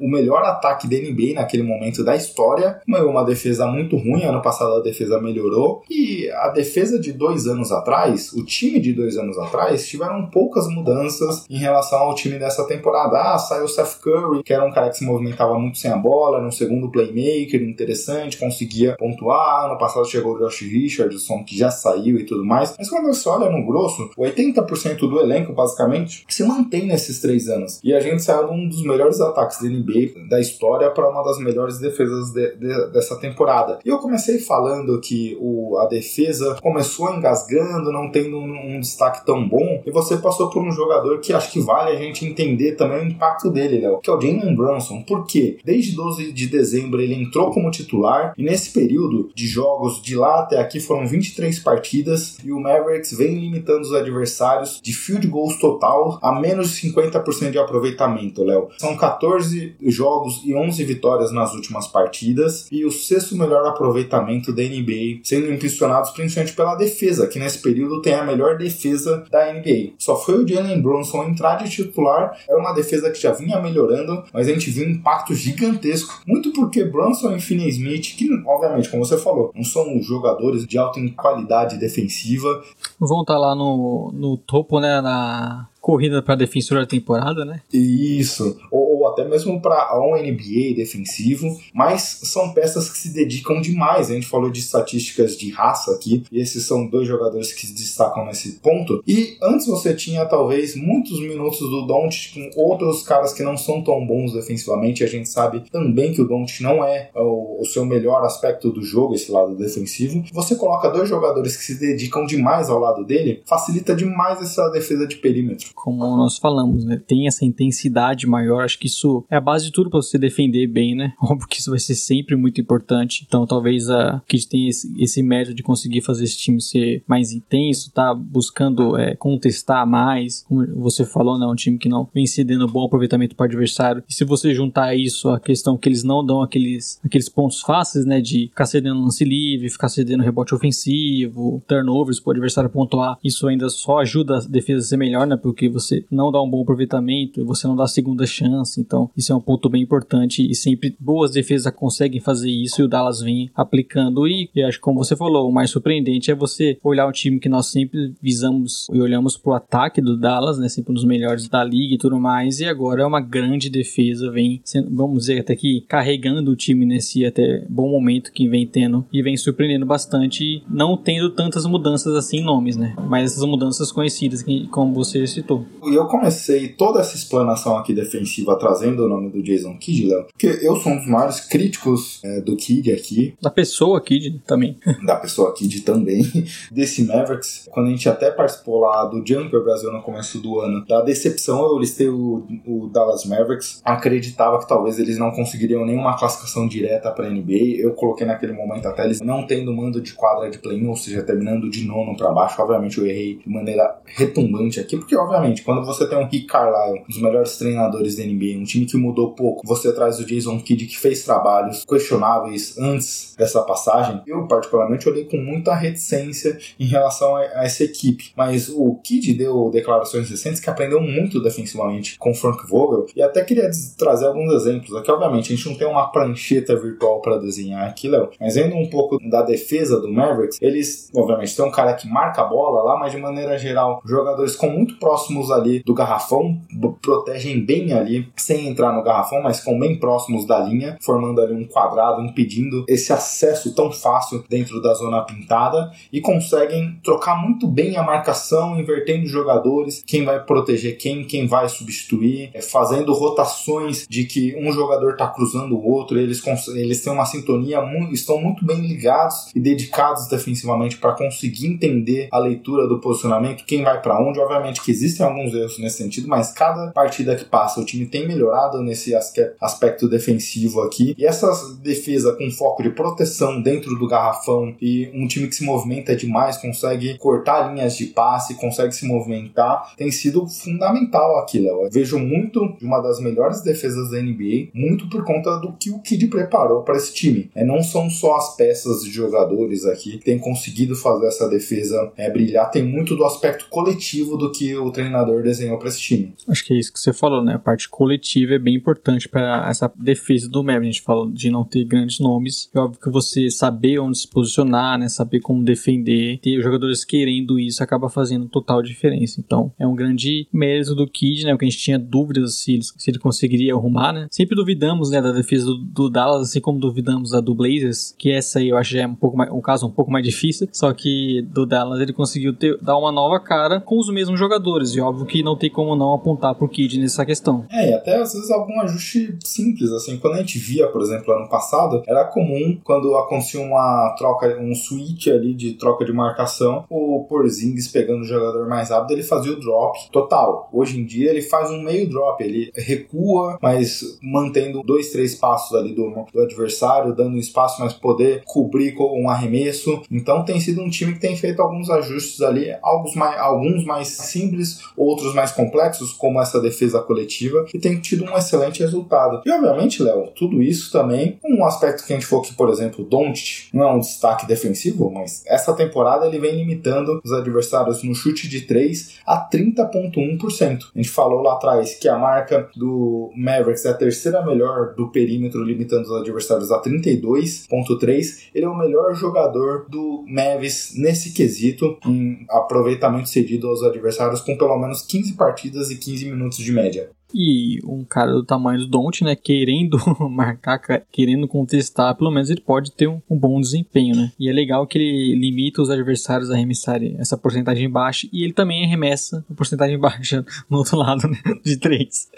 [0.00, 4.24] o melhor ataque da NBA naquele momento da história, uma, uma defesa muito ruim.
[4.24, 8.92] Ano passado a defesa melhorou e a defesa de dois anos atrás, o time de
[8.92, 13.18] dois anos atrás, tiveram poucas mudanças em relação ao time dessa temporada.
[13.18, 15.96] Ah, saiu o Seth Curry, que era um cara que se movimentava muito sem a
[15.96, 19.66] bola, era um segundo playmaker interessante, conseguia pontuar.
[19.66, 22.74] Ano passado chegou o Josh Richardson, que já saiu e tudo mais.
[22.76, 27.80] Mas quando você olha no grosso, 80% do elenco, basicamente, se mantém nesses três anos.
[27.84, 31.22] E a gente saiu de um dos melhores ataques da NBA da história para uma
[31.22, 33.78] das melhores defesas de, de, dessa temporada.
[33.84, 39.24] E eu comecei falando que o, a defesa começou engasgando, não tendo um, um destaque
[39.24, 42.72] tão bom, e você passou por um jogador que acho que vale a gente entender
[42.72, 45.02] também o impacto dele, Léo, que é o Jalen Brunson.
[45.02, 45.58] Por quê?
[45.64, 50.40] Desde 12 de dezembro ele entrou como titular, e nesse período de jogos de lá
[50.40, 55.58] até aqui foram 23 partidas, e o Mavericks vem limitando os adversários de field goals
[55.58, 58.68] total a menos de 50% de aproveitamento, Léo.
[58.78, 64.62] São 14 jogos e 11 vitórias nas últimas partidas, e o sexto melhor aproveitamento da
[64.62, 69.92] NBA, sendo impulsionados principalmente pela defesa, que nesse período tem a melhor defesa da NBA.
[69.98, 74.24] Só foi o Jalen Brunson entrar de titular, era uma defesa que já vinha melhorando,
[74.32, 78.88] mas a gente viu um impacto gigantesco, muito porque Brunson e Finney Smith, que obviamente,
[78.88, 82.62] como você falou, não são jogadores de alta qualidade defensiva.
[82.98, 87.62] Vão estar tá lá no, no topo, né, na corrida para defensor da temporada, né?
[87.72, 88.58] Isso.
[88.70, 94.10] Ou, ou até mesmo para um NBA defensivo, mas são peças que se dedicam demais.
[94.10, 97.72] A gente falou de estatísticas de raça aqui, e esses são dois jogadores que se
[97.72, 99.02] destacam nesse ponto.
[99.08, 103.82] E antes você tinha talvez muitos minutos do Don't com outros caras que não são
[103.82, 105.02] tão bons defensivamente.
[105.02, 108.82] A gente sabe também que o Don't não é o, o seu melhor aspecto do
[108.82, 110.22] jogo, esse lado defensivo.
[110.34, 115.06] Você coloca dois jogadores que se dedicam demais ao lado dele, facilita demais essa defesa
[115.06, 117.00] de perímetro como nós falamos, né?
[117.06, 118.64] Tem essa intensidade maior.
[118.64, 121.12] Acho que isso é a base de tudo para você defender bem, né?
[121.22, 123.24] Óbvio que isso vai ser sempre muito importante.
[123.26, 127.92] Então, talvez a Kid tenha esse, esse de conseguir fazer esse time ser mais intenso,
[127.92, 130.44] tá buscando é, contestar mais.
[130.48, 131.46] Como você falou, né?
[131.46, 134.02] Um time que não vem cedendo bom aproveitamento para adversário.
[134.08, 138.04] E se você juntar isso à questão que eles não dão aqueles, aqueles pontos fáceis,
[138.04, 138.20] né?
[138.20, 143.46] De ficar cedendo lance livre, ficar cedendo rebote ofensivo, turnovers para o adversário pontuar, isso
[143.46, 145.36] ainda só ajuda a defesa a ser melhor, né?
[145.36, 148.78] Porque você não dá um bom aproveitamento, você não dá segunda chance.
[148.78, 152.84] Então, isso é um ponto bem importante e sempre boas defesas conseguem fazer isso e
[152.84, 154.28] o Dallas vem aplicando.
[154.28, 157.48] E acho que, como você falou, o mais surpreendente é você olhar o time que
[157.48, 160.68] nós sempre visamos e olhamos pro ataque do Dallas, né?
[160.68, 162.60] Sempre um dos melhores da liga e tudo mais.
[162.60, 166.84] E agora é uma grande defesa, vem, sendo, vamos dizer, até que carregando o time
[166.84, 172.14] nesse até bom momento que vem tendo e vem surpreendendo bastante, não tendo tantas mudanças
[172.14, 172.94] assim em nomes, né?
[173.08, 175.47] Mas essas mudanças conhecidas, que, como você citou.
[175.84, 180.26] E eu comecei toda essa explanação aqui defensiva trazendo o nome do Jason Kidd, Léo,
[180.26, 183.34] porque eu sou um dos maiores críticos é, do Kidd aqui.
[183.40, 184.78] Da pessoa Kidd também.
[185.04, 186.22] da pessoa Kidd também.
[186.70, 187.68] Desse Mavericks.
[187.70, 191.64] Quando a gente até participou lá do Jumper Brasil no começo do ano, da decepção,
[191.64, 193.80] eu listei o, o Dallas Mavericks.
[193.84, 197.78] Acreditava que talvez eles não conseguiriam nenhuma classificação direta para NBA.
[197.78, 201.22] Eu coloquei naquele momento até eles não tendo mando de quadra de play-in, ou seja,
[201.22, 202.60] terminando de nono para baixo.
[202.60, 207.00] Obviamente eu errei de maneira retumbante aqui, porque obviamente quando você tem um Rick Carlisle,
[207.00, 210.58] um dos melhores treinadores da NBA, um time que mudou pouco, você traz o Jason
[210.60, 214.22] Kidd que fez trabalhos questionáveis antes dessa passagem.
[214.26, 219.34] Eu particularmente olhei com muita reticência em relação a, a essa equipe, mas o Kidd
[219.34, 224.52] deu declarações recentes que aprendeu muito defensivamente com Frank Vogel e até queria trazer alguns
[224.52, 225.10] exemplos aqui.
[225.10, 228.88] Obviamente a gente não tem uma prancheta virtual para desenhar aqui, Léo, mas vendo um
[228.88, 232.98] pouco da defesa do Mavericks, eles obviamente tem um cara que marca a bola lá,
[232.98, 234.98] mas de maneira geral jogadores com muito
[235.28, 236.60] próximos ali do garrafão,
[237.02, 241.54] protegem bem ali, sem entrar no garrafão, mas com bem próximos da linha, formando ali
[241.54, 247.66] um quadrado, impedindo esse acesso tão fácil dentro da zona pintada e conseguem trocar muito
[247.66, 254.06] bem a marcação, invertendo jogadores, quem vai proteger quem, quem vai substituir, é, fazendo rotações
[254.08, 256.42] de que um jogador está cruzando o outro, eles,
[256.74, 262.28] eles têm uma sintonia, muito, estão muito bem ligados e dedicados defensivamente para conseguir entender
[262.32, 264.38] a leitura do posicionamento, quem vai para onde.
[264.38, 268.26] Obviamente que existem alguns erros nesse sentido, mas cada partida que passa o time tem
[268.26, 269.14] melhorado nesse
[269.60, 271.14] aspecto defensivo aqui.
[271.18, 271.50] E essa
[271.82, 276.56] defesa com foco de proteção dentro do garrafão e um time que se movimenta demais,
[276.56, 281.84] consegue cortar linhas de passe, consegue se movimentar, tem sido fundamental aqui, Léo.
[281.84, 285.90] Eu vejo muito de uma das melhores defesas da NBA, muito por conta do que
[285.90, 287.50] o Kid preparou para esse time.
[287.54, 292.12] É, não são só as peças de jogadores aqui que têm conseguido fazer essa defesa
[292.16, 295.07] é, brilhar, tem muito do aspecto coletivo do que o treinador
[295.42, 296.34] desenhou para esse time.
[296.48, 297.54] Acho que é isso que você falou, né?
[297.54, 300.88] A parte coletiva é bem importante para essa defesa do Mavericks.
[300.88, 302.70] A gente falou de não ter grandes nomes.
[302.74, 305.08] É óbvio que você saber onde se posicionar, né?
[305.08, 309.40] Saber como defender, ter jogadores querendo isso acaba fazendo total diferença.
[309.40, 311.52] Então, é um grande mérito do Kid, né?
[311.52, 314.26] Porque a gente tinha dúvidas se ele, se ele conseguiria arrumar, né?
[314.30, 318.30] Sempre duvidamos, né, da defesa do, do Dallas, assim como duvidamos da do Blazers, que
[318.30, 320.68] essa aí eu acho já é um pouco mais, um caso um pouco mais difícil.
[320.72, 324.92] Só que do Dallas ele conseguiu ter, dar uma nova cara com os mesmos jogadores.
[324.98, 327.64] E óbvio que não tem como não apontar pro Kid nessa questão.
[327.70, 330.18] É, e até às vezes algum ajuste simples, assim.
[330.18, 334.74] Quando a gente via, por exemplo, ano passado, era comum quando acontecia uma troca, um
[334.74, 339.52] switch ali de troca de marcação, o Porzingis pegando o jogador mais rápido, ele fazia
[339.52, 340.68] o drop total.
[340.72, 345.76] Hoje em dia ele faz um meio drop, ele recua, mas mantendo dois, três passos
[345.76, 350.02] ali do, do adversário, dando espaço, mas poder cobrir com um arremesso.
[350.10, 354.08] Então tem sido um time que tem feito alguns ajustes ali, alguns mais, alguns mais
[354.08, 359.42] simples, outros mais complexos, como essa defesa coletiva, e tem tido um excelente resultado.
[359.44, 363.04] E obviamente, Léo, tudo isso também, um aspecto que a gente for que, por exemplo,
[363.04, 368.14] Doncic não é um destaque defensivo, mas essa temporada ele vem limitando os adversários no
[368.14, 370.78] chute de 3 a 30.1%.
[370.94, 375.10] A gente falou lá atrás que a marca do Mavericks é a terceira melhor do
[375.10, 378.48] perímetro, limitando os adversários a 32.3.
[378.54, 384.56] Ele é o melhor jogador do Mavis nesse quesito, em aproveitamento cedido aos adversários com
[384.56, 387.08] pelo menos 15 partidas e 15 minutos de média.
[387.34, 389.98] E um cara do tamanho do Don't, né, querendo
[390.30, 390.80] marcar,
[391.12, 394.32] querendo contestar, pelo menos ele pode ter um, um, bom desempenho, né?
[394.38, 398.52] E é legal que ele limita os adversários a arremessarem essa porcentagem baixa e ele
[398.52, 402.28] também arremessa a porcentagem baixa no outro lado, né, de três.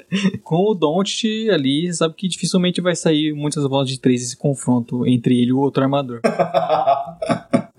[0.43, 5.07] Com o Don't ali, sabe que dificilmente vai sair muitas bolas de três esse confronto
[5.07, 6.21] entre ele e o outro armador.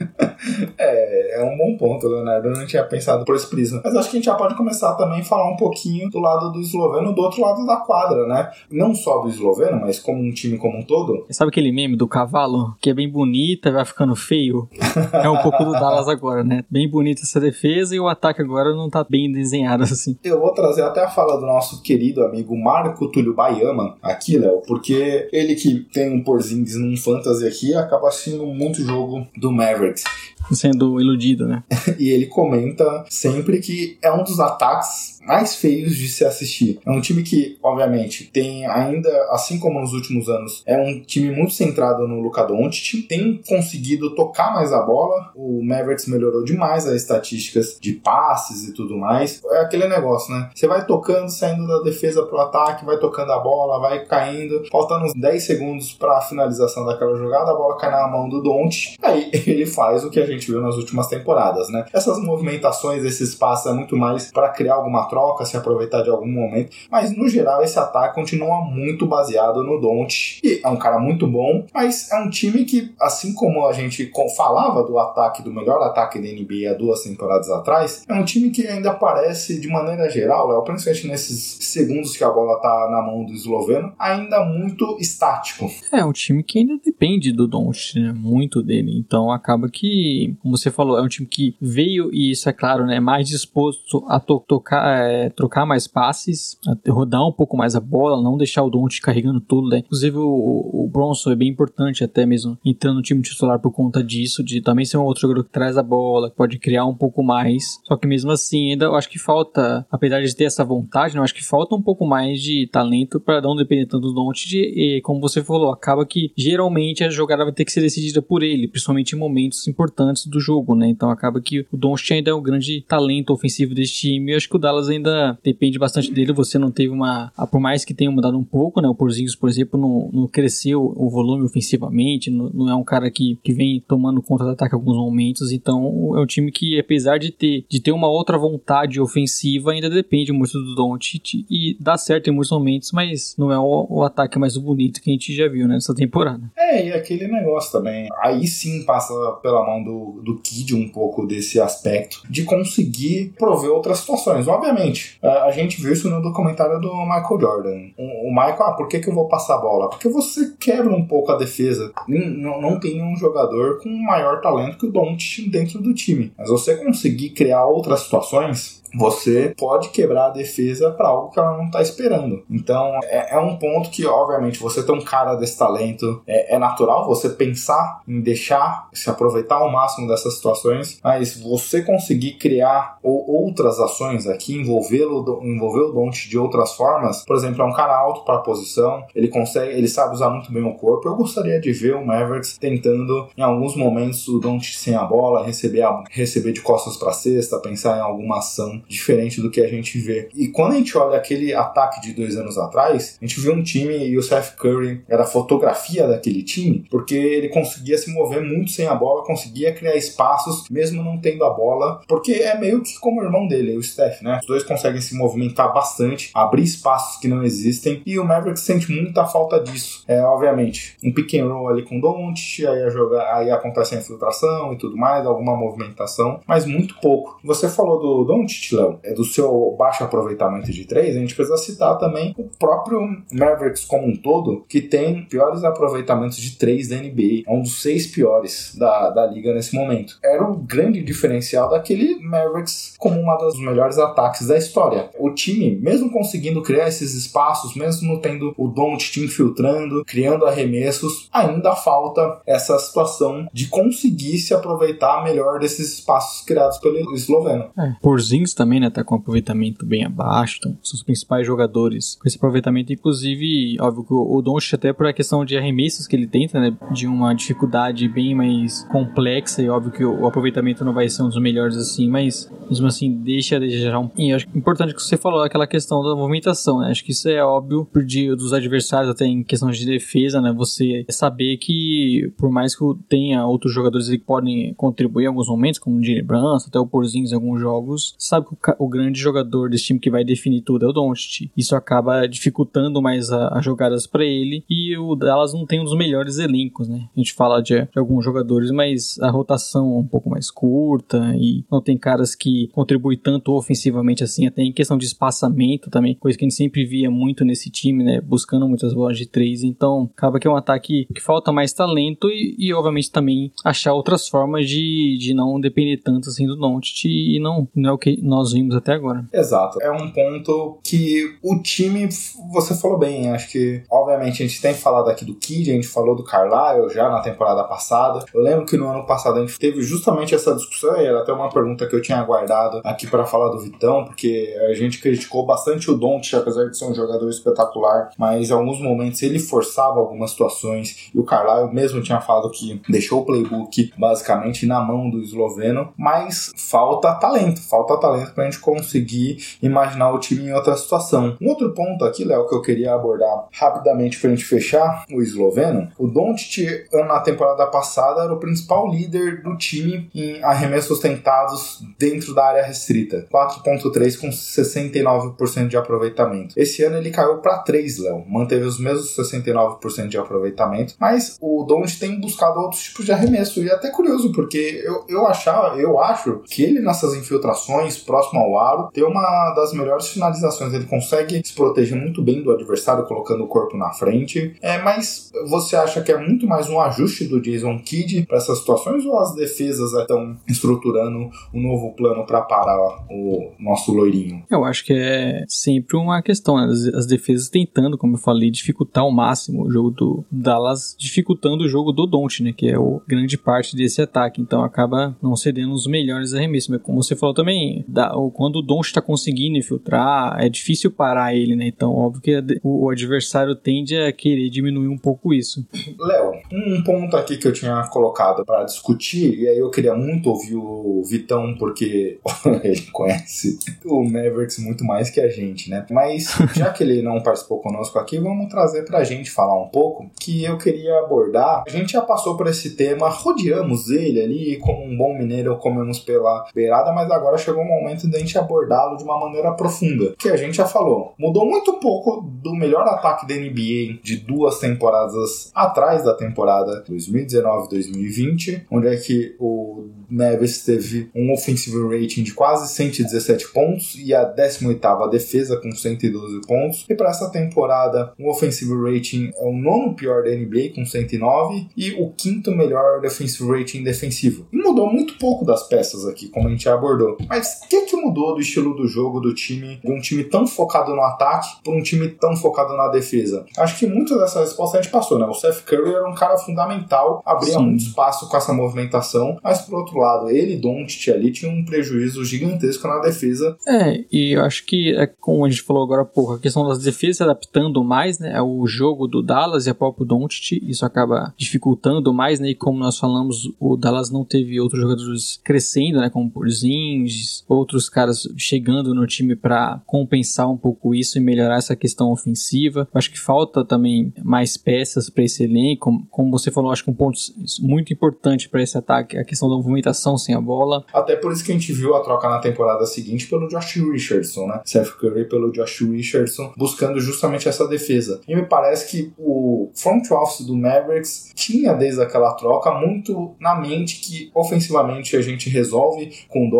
[0.77, 2.47] É, é um bom ponto, Leonardo.
[2.47, 3.81] Eu não tinha pensado por esse prisma.
[3.83, 6.51] Mas acho que a gente já pode começar também a falar um pouquinho do lado
[6.51, 8.49] do esloveno, do outro lado da quadra, né?
[8.69, 11.25] Não só do esloveno, mas como um time como um todo.
[11.29, 14.67] Sabe aquele meme do cavalo que é bem bonita e vai ficando feio?
[15.13, 16.63] É um pouco do Dallas agora, né?
[16.69, 20.17] Bem bonita essa defesa e o ataque agora não tá bem desenhado assim.
[20.23, 24.61] Eu vou trazer até a fala do nosso querido amigo Marco Túlio Bayama aqui, Léo,
[24.67, 30.03] porque ele que tem um Porzingis num fantasy aqui acaba assistindo muito jogo do Mavericks.
[30.51, 31.63] Sendo iludido, né?
[31.99, 36.79] e ele comenta sempre que é um dos ataques mais feios de se assistir.
[36.85, 41.33] É um time que, obviamente, tem ainda, assim como nos últimos anos, é um time
[41.35, 45.31] muito centrado no Luka Doncic, tem conseguido tocar mais a bola.
[45.35, 49.41] O Mavericks melhorou demais as estatísticas de passes e tudo mais.
[49.51, 50.49] É aquele negócio, né?
[50.53, 55.05] Você vai tocando, saindo da defesa pro ataque, vai tocando a bola, vai caindo, faltando
[55.05, 58.97] uns 10 segundos para a finalização daquela jogada, a bola cai na mão do Doncic.
[59.01, 61.85] Aí ele faz o que a gente viu nas últimas temporadas, né?
[61.93, 66.31] Essas movimentações, esses passes é muito mais para criar alguma troca, se aproveitar de algum
[66.31, 70.39] momento, mas no geral esse ataque continua muito baseado no Don't.
[70.41, 74.09] E é um cara muito bom, mas é um time que, assim como a gente
[74.37, 78.49] falava do ataque, do melhor ataque da NBA há duas temporadas atrás, é um time
[78.51, 83.01] que ainda parece, de maneira geral, Léo, principalmente nesses segundos que a bola tá na
[83.01, 85.69] mão do esloveno, ainda muito estático.
[85.91, 88.13] É um time que ainda depende do Don't, né?
[88.15, 88.97] Muito dele.
[88.97, 92.85] Então acaba que, como você falou, é um time que veio, e isso é claro,
[92.85, 92.99] né?
[92.99, 98.21] Mais disposto a to tocar, é, trocar mais passes, rodar um pouco mais a bola,
[98.21, 99.79] não deixar o Don't carregando tudo, né?
[99.79, 104.03] Inclusive o, o Bronson é bem importante até mesmo entrando no time titular por conta
[104.03, 106.95] disso, de também ser um outro jogador que traz a bola, que pode criar um
[106.95, 107.79] pouco mais.
[107.85, 111.19] Só que mesmo assim, ainda eu acho que falta, apesar de ter essa vontade, né,
[111.19, 114.41] eu acho que falta um pouco mais de talento para não depender tanto do Don't
[114.53, 118.43] e como você falou, acaba que geralmente a jogada vai ter que ser decidida por
[118.43, 120.87] ele, principalmente em momentos importantes do jogo, né?
[120.87, 124.31] Então acaba que o Doncic ainda é um grande talento ofensivo desse time.
[124.31, 126.33] Eu acho que o Dallas ainda depende bastante dele.
[126.33, 128.87] Você não teve uma, por mais que tenha mudado um pouco, né?
[128.87, 133.09] O Porzingis, por exemplo, não, não cresceu o volume ofensivamente, não, não, é um cara
[133.09, 135.51] que, que vem tomando conta do ataque em alguns momentos.
[135.51, 139.89] Então é um time que, apesar de ter, de ter uma outra vontade ofensiva, ainda
[139.89, 144.03] depende muito do Doncic e dá certo em muitos momentos, mas não é o, o
[144.03, 146.41] ataque mais bonito que a gente já viu né, nessa temporada.
[146.57, 148.07] É, e aquele negócio também.
[148.21, 153.71] Aí sim passa pela mão do, do Kid um pouco desse aspecto de conseguir prover
[153.71, 154.47] outras situações.
[154.47, 154.80] Obviamente,
[155.21, 157.79] a gente viu isso no documentário do Michael Jordan.
[157.97, 159.89] O, Michael, ah, por que, que eu vou passar a bola?
[159.89, 161.91] Porque você quebra um pouco a defesa.
[162.07, 166.31] Não, não tem um jogador com maior talento que o Doncic dentro do time.
[166.37, 171.57] Mas você conseguir criar outras situações você pode quebrar a defesa para algo que ela
[171.57, 172.43] não está esperando.
[172.49, 176.59] Então é, é, um ponto que, obviamente, você ter um cara desse talento é, é,
[176.59, 182.97] natural você pensar em deixar se aproveitar ao máximo dessas situações, mas você conseguir criar
[183.01, 187.23] ou, outras ações aqui, envolvê-lo, envolver o Don't de outras formas.
[187.25, 190.51] Por exemplo, é um cara alto para a posição, ele consegue, ele sabe usar muito
[190.51, 191.07] bem o corpo.
[191.07, 195.43] Eu gostaria de ver o Mavericks tentando, em alguns momentos, o Don't sem a bola,
[195.43, 199.67] receber, a, receber de costas para cesta, pensar em alguma ação diferente do que a
[199.67, 200.29] gente vê.
[200.35, 203.63] E quando a gente olha aquele ataque de dois anos atrás, a gente viu um
[203.63, 208.41] time e o Seth Curry era a fotografia daquele time, porque ele conseguia se mover
[208.41, 212.81] muito sem a bola, conseguia criar espaços, mesmo não tendo a bola, porque é meio
[212.81, 214.39] que como o irmão dele, o Steph, né?
[214.41, 218.91] Os dois conseguem se movimentar bastante, abrir espaços que não existem, e o Maverick sente
[218.91, 220.03] muita falta disso.
[220.07, 223.95] É, obviamente, um pick and roll ali com o Doncic, aí, a jogar, aí acontece
[223.95, 227.39] a infiltração e tudo mais, alguma movimentação, mas muito pouco.
[227.43, 231.57] Você falou do Doncic, Léo, é do seu baixo aproveitamento de três, a gente precisa
[231.57, 236.97] citar também o próprio Mavericks como um todo, que tem piores aproveitamentos de três da
[236.97, 237.43] NBA.
[237.47, 240.17] É um dos seis piores da, da liga nesse momento.
[240.23, 245.09] Era o grande diferencial daquele Mavericks como uma das melhores ataques da história.
[245.19, 251.29] O time, mesmo conseguindo criar esses espaços, mesmo tendo o Don't te infiltrando, criando arremessos,
[251.31, 257.69] ainda falta essa situação de conseguir se aproveitar melhor desses espaços criados pelo esloveno.
[257.77, 262.15] É, Porzingis também, né, tá com um aproveitamento bem abaixo, então, são os principais jogadores
[262.21, 266.15] com esse aproveitamento, inclusive, óbvio que o Doncic até por a questão de arremessos que
[266.15, 270.93] ele tenta, né, de uma dificuldade bem mais complexa, e óbvio que o, aproveitamento não
[270.93, 274.11] vai ser um dos melhores assim, mas mesmo assim deixa desejar um...
[274.15, 277.43] E acho importante que você falou aquela questão da movimentação, né, acho que isso é
[277.43, 282.51] óbvio por dia dos adversários, até em questão de defesa, né, você saber que por
[282.51, 286.67] mais que tenha outros jogadores que podem contribuir em alguns momentos, como o Jimmy Brunson,
[286.67, 290.09] até o Porzingis em alguns jogos, sabe que o, o grande jogador desse time que
[290.09, 291.51] vai definir tudo é o Doncic.
[291.55, 295.97] Isso acaba dificultando mais as jogadas pra ele e o Dallas não tem um dos
[295.97, 297.07] melhores elencos, né?
[297.15, 301.33] A gente fala de, de alguns jogadores, mas a rotação é um pouco mais curta
[301.37, 306.15] e não tem caras que contribuem tanto ofensivamente assim, até em questão de espaçamento também,
[306.15, 308.21] coisa que a gente sempre via muito nesse time, né?
[308.21, 312.29] Buscando muitas bolas de três, então acaba que é um ataque que falta mais talento
[312.29, 317.05] e, e, obviamente também achar outras formas de, de não depender tanto assim do Doncic
[317.05, 319.25] e não, não é o que nós vimos até agora.
[319.31, 319.81] Exato.
[319.81, 322.07] É um ponto que o time,
[322.51, 325.87] você falou bem, acho que, obviamente, a gente tem falado aqui do Kid, a gente
[325.87, 328.25] falou do Carlisle já na temporada passada.
[328.33, 331.33] Eu lembro que no ano passado a gente teve justamente essa discussão, e era até
[331.33, 335.45] uma pergunta que eu tinha aguardado aqui para falar do Vitão, porque a gente criticou
[335.45, 339.99] bastante o Doncic, apesar de ser um jogador espetacular, mas em alguns momentos ele forçava
[339.99, 345.09] algumas situações, e o Carlisle mesmo tinha falado que deixou o playbook basicamente na mão
[345.09, 350.75] do esloveno, mas falta talento, falta talento pra gente conseguir imaginar o time em outra
[350.75, 351.37] situação.
[351.41, 355.89] Um outro ponto aqui, Léo, que eu queria abordar rapidamente pra gente fechar o esloveno,
[355.97, 362.33] o Doncic na temporada passada era o principal líder do time em arremessos tentados dentro
[362.33, 366.53] da área restrita, 4.3 com 69% de aproveitamento.
[366.57, 371.63] Esse ano ele caiu para 3, Léo, manteve os mesmos 69% de aproveitamento, mas o
[371.63, 375.77] Doncic tem buscado outros tipos de arremesso e é até curioso porque eu, eu achava,
[375.77, 380.83] eu acho que ele nessas infiltrações próximo ao aro tem uma das melhores finalizações, ele
[380.83, 384.53] consegue se proteger muito bem do adversário colocando o corpo na frente.
[384.61, 388.59] É, mas você acha que é muito mais um ajuste do Jason Kidd para essas
[388.59, 392.77] situações ou as defesas estão estruturando um novo plano para parar
[393.09, 394.43] o nosso loirinho?
[394.51, 396.65] Eu acho que é sempre uma questão, né?
[396.65, 401.63] As, as defesas tentando, como eu falei, dificultar ao máximo o jogo do Dallas, dificultando
[401.63, 402.51] o jogo do Don't, né?
[402.51, 404.41] Que é o grande parte desse ataque.
[404.41, 406.69] Então acaba não cedendo os melhores arremessos.
[406.69, 407.85] Mas como você falou também,
[408.15, 411.67] o, quando o Don't está conseguindo infiltrar, é difícil parar ele, né?
[411.67, 415.65] Então, óbvio que a, o, o adversário tende a querer diminuir um pouco isso.
[415.99, 420.29] Léo, um ponto aqui que eu tinha colocado para discutir, e aí eu queria muito
[420.29, 422.19] ouvir o Vitão, porque
[422.63, 425.85] ele conhece o Mavericks muito mais que a gente, né?
[425.89, 430.09] Mas já que ele não participou conosco aqui, vamos trazer pra gente falar um pouco
[430.19, 431.63] que eu queria abordar.
[431.67, 435.99] A gente já passou por esse tema, rodeamos ele ali, como um bom mineiro, comemos
[435.99, 440.13] pela beirada, mas agora chegou o momento de a gente abordá-lo de uma maneira profunda.
[440.17, 444.59] Que a gente já falou, mudou muito pouco do melhor ataque da NBA de duas
[444.59, 452.33] temporadas atrás da temporada 2019-2020, onde é que o Mavis teve um offensive rating de
[452.33, 456.85] quase 117 pontos e a 18ª defesa com 112 pontos.
[456.89, 461.67] E para essa temporada, um offensive rating é o nono pior da NBA com 109
[461.75, 464.47] e o quinto melhor defensive rating defensivo.
[464.51, 467.17] E mudou muito pouco das peças aqui, como a gente já abordou.
[467.27, 470.45] Mas o que, que mudou do estilo do jogo do time, de um time tão
[470.45, 473.45] focado no ataque para um time tão focado na defesa?
[473.57, 475.25] Acho que muito dessa resposta a gente passou, né?
[475.25, 477.63] O Seth Curry era um cara fundamental, abria Sim.
[477.63, 481.65] muito espaço com essa movimentação, mas por outro lado, ele e Doncic ali tinham um
[481.65, 483.57] prejuízo gigantesco na defesa.
[483.67, 486.67] É, e eu acho que, é como a gente falou agora há pouco, a questão
[486.67, 491.33] das defesas adaptando mais, né, ao jogo do Dallas e a próprio Doncic, isso acaba
[491.37, 496.09] dificultando mais, né, e como nós falamos, o Dallas não teve outros jogadores crescendo, né,
[496.09, 501.75] como Porzingis, outros caras chegando no time para compensar um pouco isso e melhorar essa
[501.75, 502.87] questão ofensiva.
[502.93, 506.89] Eu acho que falta também mais peças para esse elenco, como você falou, acho que
[506.89, 507.19] um ponto
[507.59, 510.85] muito importante para esse ataque é a questão da movimentação sem a bola.
[510.93, 514.47] Até por isso que a gente viu a troca na temporada seguinte pelo Josh Richardson,
[514.47, 514.61] né?
[514.65, 518.21] Seth Curry pelo Josh Richardson, buscando justamente essa defesa.
[518.27, 523.59] E me parece que o front office do Mavericks tinha desde aquela troca muito na
[523.59, 526.51] mente que ofensivamente a gente resolve com o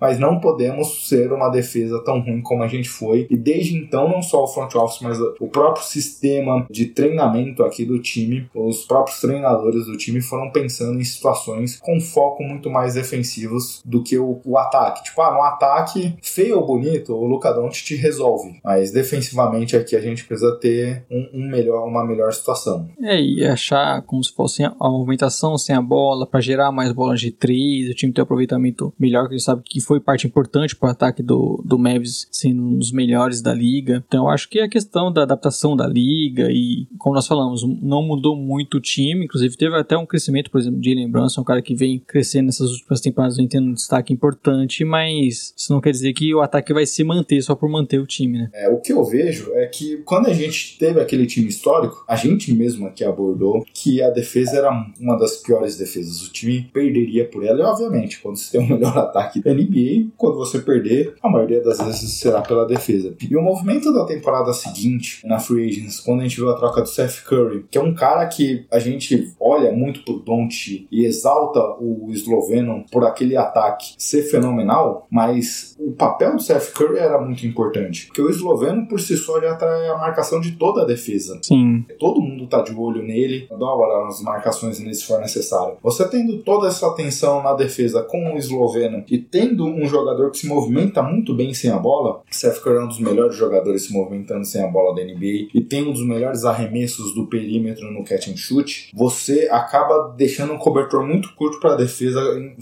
[0.00, 3.26] mas não podemos ser uma defesa tão ruim como a gente foi.
[3.30, 7.84] E desde então, não só o front office, mas o próprio sistema de treinamento aqui
[7.84, 12.94] do time, os próprios treinadores do time foram pensando em situações com foco muito mais
[12.94, 15.04] defensivos do que o, o ataque.
[15.04, 18.60] Tipo, ah, no ataque, feio ou bonito, o Luka te resolve.
[18.64, 22.88] Mas defensivamente aqui a gente precisa ter um, um melhor, uma melhor situação.
[23.02, 27.20] É, e achar como se fosse a movimentação sem a bola, para gerar mais bolas
[27.20, 30.26] de três, o time ter um aproveitamento melhor, que a gente sabe que foi parte
[30.26, 34.04] importante para o ataque do, do Mavis sendo um dos melhores da liga.
[34.06, 37.62] Então eu acho que é a questão da adaptação da liga e, como nós falamos,
[37.82, 41.44] não mudou muito o time, inclusive teve até um crescimento, por exemplo, de Brunson, um
[41.44, 45.80] cara que vem crescendo nessas últimas temporadas, vem tendo um destaque importante, mas isso não
[45.80, 48.50] quer dizer que o ataque vai se manter só por manter o time, né?
[48.54, 52.16] É, o que eu vejo é que quando a gente teve aquele time histórico, a
[52.16, 56.26] gente mesmo aqui abordou que a defesa era uma das piores defesas.
[56.26, 60.10] O time perderia por ela, e obviamente, quando você tem o melhor ataque da NBA,
[60.16, 63.14] quando você perder, a maioria das vezes será pela defesa.
[63.20, 66.80] E o movimento da temporada seguinte, na Free Agents, quando a gente viu a troca
[66.80, 71.04] do Seth Curry, que é um cara que a gente olha muito pro Don't e
[71.04, 77.20] exalta o esloveno por aquele ataque ser fenomenal, mas o papel do Seth Curry era
[77.20, 80.84] muito importante, porque o esloveno por si só já atrai a marcação de toda a
[80.84, 81.38] defesa.
[81.42, 81.84] Sim.
[81.98, 85.76] Todo mundo tá de olho nele, adora as marcações se for necessário.
[85.82, 90.38] Você tendo toda essa atenção na defesa com o esloveno e tendo um jogador que
[90.38, 93.92] se movimenta muito bem sem a bola, Seth Curry é um dos melhores jogadores se
[93.92, 98.04] movimentando sem a bola da NBA e tem um dos melhores arremessos do perímetro no
[98.04, 102.17] catch and shoot, você acaba deixando um cobertor muito curto para a defesa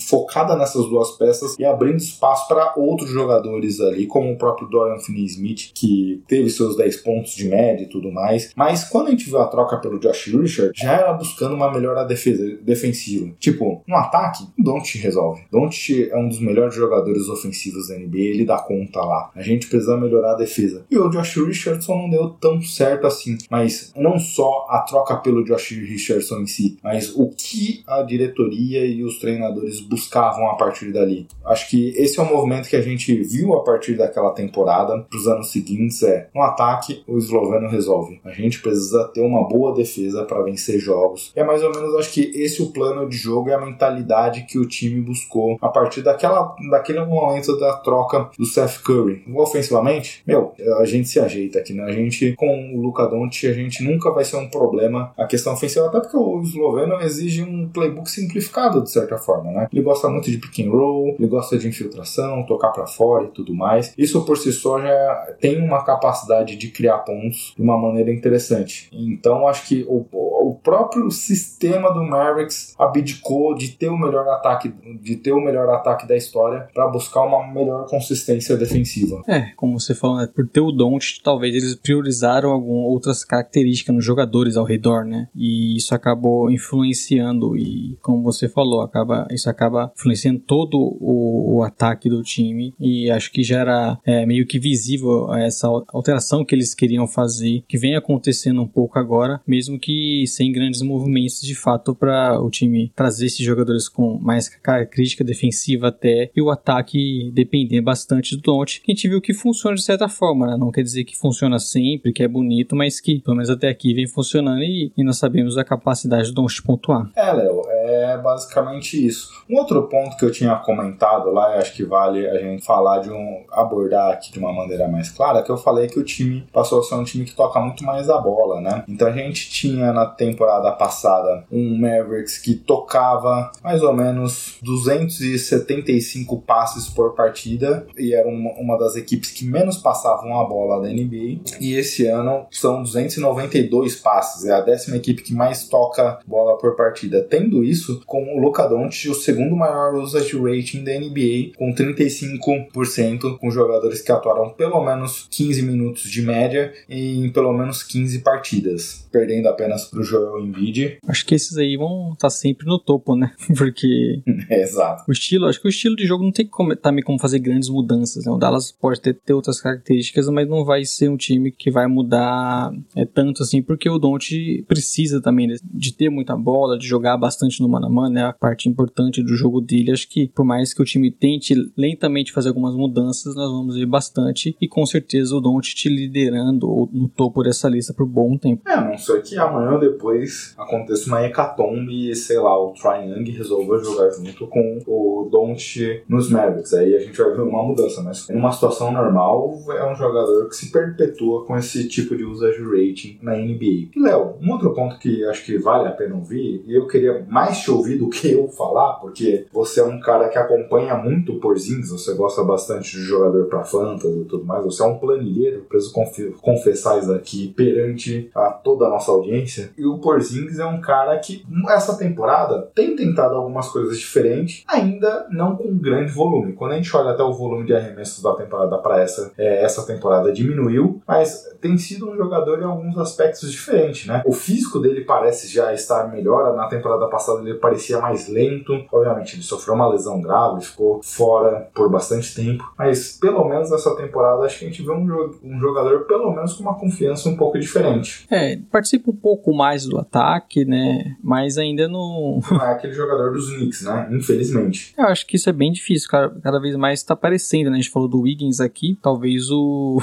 [0.09, 4.99] focada nessas duas peças e abrindo espaço para outros jogadores ali, como o próprio Dorian
[4.99, 8.53] Finney-Smith, que teve seus 10 pontos de média e tudo mais.
[8.57, 12.05] Mas quando a gente viu a troca pelo Josh Richard, já era buscando uma melhora
[12.05, 13.33] defesa, defensiva.
[13.39, 15.43] Tipo, no ataque, Don't resolve.
[15.51, 19.31] Don't é um dos melhores jogadores ofensivos da NBA, ele dá conta lá.
[19.35, 20.85] A gente precisa melhorar a defesa.
[20.91, 23.39] E o Josh Richardson não deu tão certo assim.
[23.51, 28.85] Mas não só a troca pelo Josh Richardson em si, mas o que a diretoria
[28.85, 29.46] e os treinadores
[29.89, 31.27] buscavam a partir dali.
[31.45, 35.19] Acho que esse é o movimento que a gente viu a partir daquela temporada para
[35.19, 38.21] os anos seguintes é no ataque o esloveno resolve.
[38.25, 41.33] A gente precisa ter uma boa defesa para vencer jogos.
[41.35, 44.59] É mais ou menos acho que esse o plano de jogo e a mentalidade que
[44.59, 49.25] o time buscou a partir daquela daquele momento da troca do Seth Curry.
[49.35, 51.85] Ofensivamente, meu, a gente se ajeita aqui, né?
[51.85, 55.53] A gente com o Luka Doncic a gente nunca vai ser um problema a questão
[55.53, 59.69] ofensiva, até porque o esloveno exige um playbook simplificado de certa forma, né?
[59.73, 63.31] Ele gosta muito de pick and roll, ele gosta de infiltração, tocar para fora e
[63.31, 63.95] tudo mais.
[63.97, 68.89] Isso por si só já tem uma capacidade de criar pontos de uma maneira interessante.
[68.93, 74.73] Então acho que o, o próprio sistema do Mavericks abdicou de ter o melhor ataque,
[75.01, 79.23] de ter o melhor ataque da história para buscar uma melhor consistência defensiva.
[79.29, 80.29] É, como você falou, né?
[80.35, 85.29] por ter o Don't, talvez eles priorizaram algumas outras características nos jogadores ao redor, né?
[85.35, 91.63] E isso acabou influenciando e, como você falou, acaba isso acaba influenciando todo o, o
[91.63, 96.55] ataque do time e acho que já era é, meio que visível essa alteração que
[96.55, 101.55] eles queriam fazer, que vem acontecendo um pouco agora, mesmo que sem grandes movimentos de
[101.55, 107.31] fato para o time trazer esses jogadores com mais característica defensiva até e o ataque
[107.33, 110.57] depender bastante do Don't, que a gente viu que funciona de certa forma, né?
[110.57, 113.95] não quer dizer que funciona sempre, que é bonito, mas que pelo menos até aqui
[113.95, 117.11] vem funcionando e, e nós sabemos a capacidade do Don't pontuar.
[117.17, 119.16] É, Léo, é basicamente isso.
[119.49, 123.11] Um outro ponto que eu tinha comentado lá, acho que vale a gente falar de
[123.11, 126.81] um abordar aqui de uma maneira mais clara, que eu falei que o time passou
[126.81, 128.85] a ser um time que toca muito mais a bola, né?
[128.89, 136.41] Então a gente tinha na temporada passada um Mavericks que tocava mais ou menos 275
[136.41, 140.89] passes por partida e era uma, uma das equipes que menos passavam a bola da
[140.89, 141.41] NBA.
[141.61, 146.75] E esse ano são 292 passes, é a décima equipe que mais toca bola por
[146.75, 147.23] partida.
[147.23, 153.39] Tendo isso, com o Luka Doncic, o segundo maior usage rating da NBA, com 35%,
[153.39, 159.07] com jogadores que atuaram pelo menos 15 minutos de média em pelo menos 15 partidas,
[159.11, 160.99] perdendo apenas para o Joel Embiid.
[161.07, 163.33] Acho que esses aí vão estar tá sempre no topo, né?
[163.57, 165.05] Porque é, exato.
[165.09, 167.69] o estilo, acho que o estilo de jogo não tem como, também como fazer grandes
[167.69, 168.25] mudanças.
[168.25, 168.33] Né?
[168.33, 171.87] O Dallas pode ter, ter outras características, mas não vai ser um time que vai
[171.87, 176.87] mudar é, tanto assim, porque o Don't precisa também de, de ter muita bola, de
[176.87, 179.93] jogar bastante no mano a mano, é a parte importante do jogo dele.
[179.93, 183.87] Acho que por mais que o time tente lentamente fazer algumas mudanças, nós vamos ver
[183.87, 188.63] bastante e com certeza o Don't te liderando no topo dessa lista por bom tempo.
[188.69, 193.09] É, não sei que amanhã ou depois aconteça uma hecatombe e, sei lá, o Trae
[193.09, 196.75] Young resolva jogar junto com o Don't nos Mavericks.
[196.75, 200.49] Aí a gente vai ver uma mudança, mas em uma situação normal é um jogador
[200.49, 203.91] que se perpetua com esse tipo de usage rating na NBA.
[203.95, 207.25] E Léo, um outro ponto que acho que vale a pena ouvir, e eu queria
[207.29, 211.33] mais te ouvir do que eu falar, porque você é um cara que acompanha muito
[211.33, 214.99] o Porzingis, você gosta bastante de jogador para fantasy e tudo mais, você é um
[214.99, 215.93] planilheiro, preciso
[216.41, 219.71] confessar aqui perante a toda a nossa audiência.
[219.77, 225.27] E o Porzingis é um cara que essa temporada tem tentado algumas coisas diferentes, ainda
[225.31, 226.55] não com grande volume.
[226.55, 229.85] Quando a gente olha até o volume de arremessos da temporada para essa, é, essa
[229.87, 234.23] temporada diminuiu, mas tem sido um jogador em alguns aspectos diferentes, né?
[234.25, 236.55] O físico dele parece já estar melhor.
[236.57, 238.66] Na temporada passada ele parecia mais lento.
[238.93, 242.65] Obviamente, ele sofreu uma lesão grave, ficou fora por bastante tempo.
[242.79, 246.31] Mas pelo menos nessa temporada, acho que a gente vê um, jo um jogador, pelo
[246.35, 248.27] menos, com uma confiança um pouco diferente.
[248.31, 251.17] É, participa um pouco mais do ataque, né?
[251.23, 252.41] Mas ainda não.
[252.51, 254.09] Não é aquele jogador dos Knicks, né?
[254.13, 254.95] Infelizmente.
[254.99, 256.31] Eu acho que isso é bem difícil, cara.
[256.43, 257.79] Cada vez mais está aparecendo, né?
[257.79, 258.99] A gente falou do Wiggins aqui.
[259.03, 259.99] Talvez o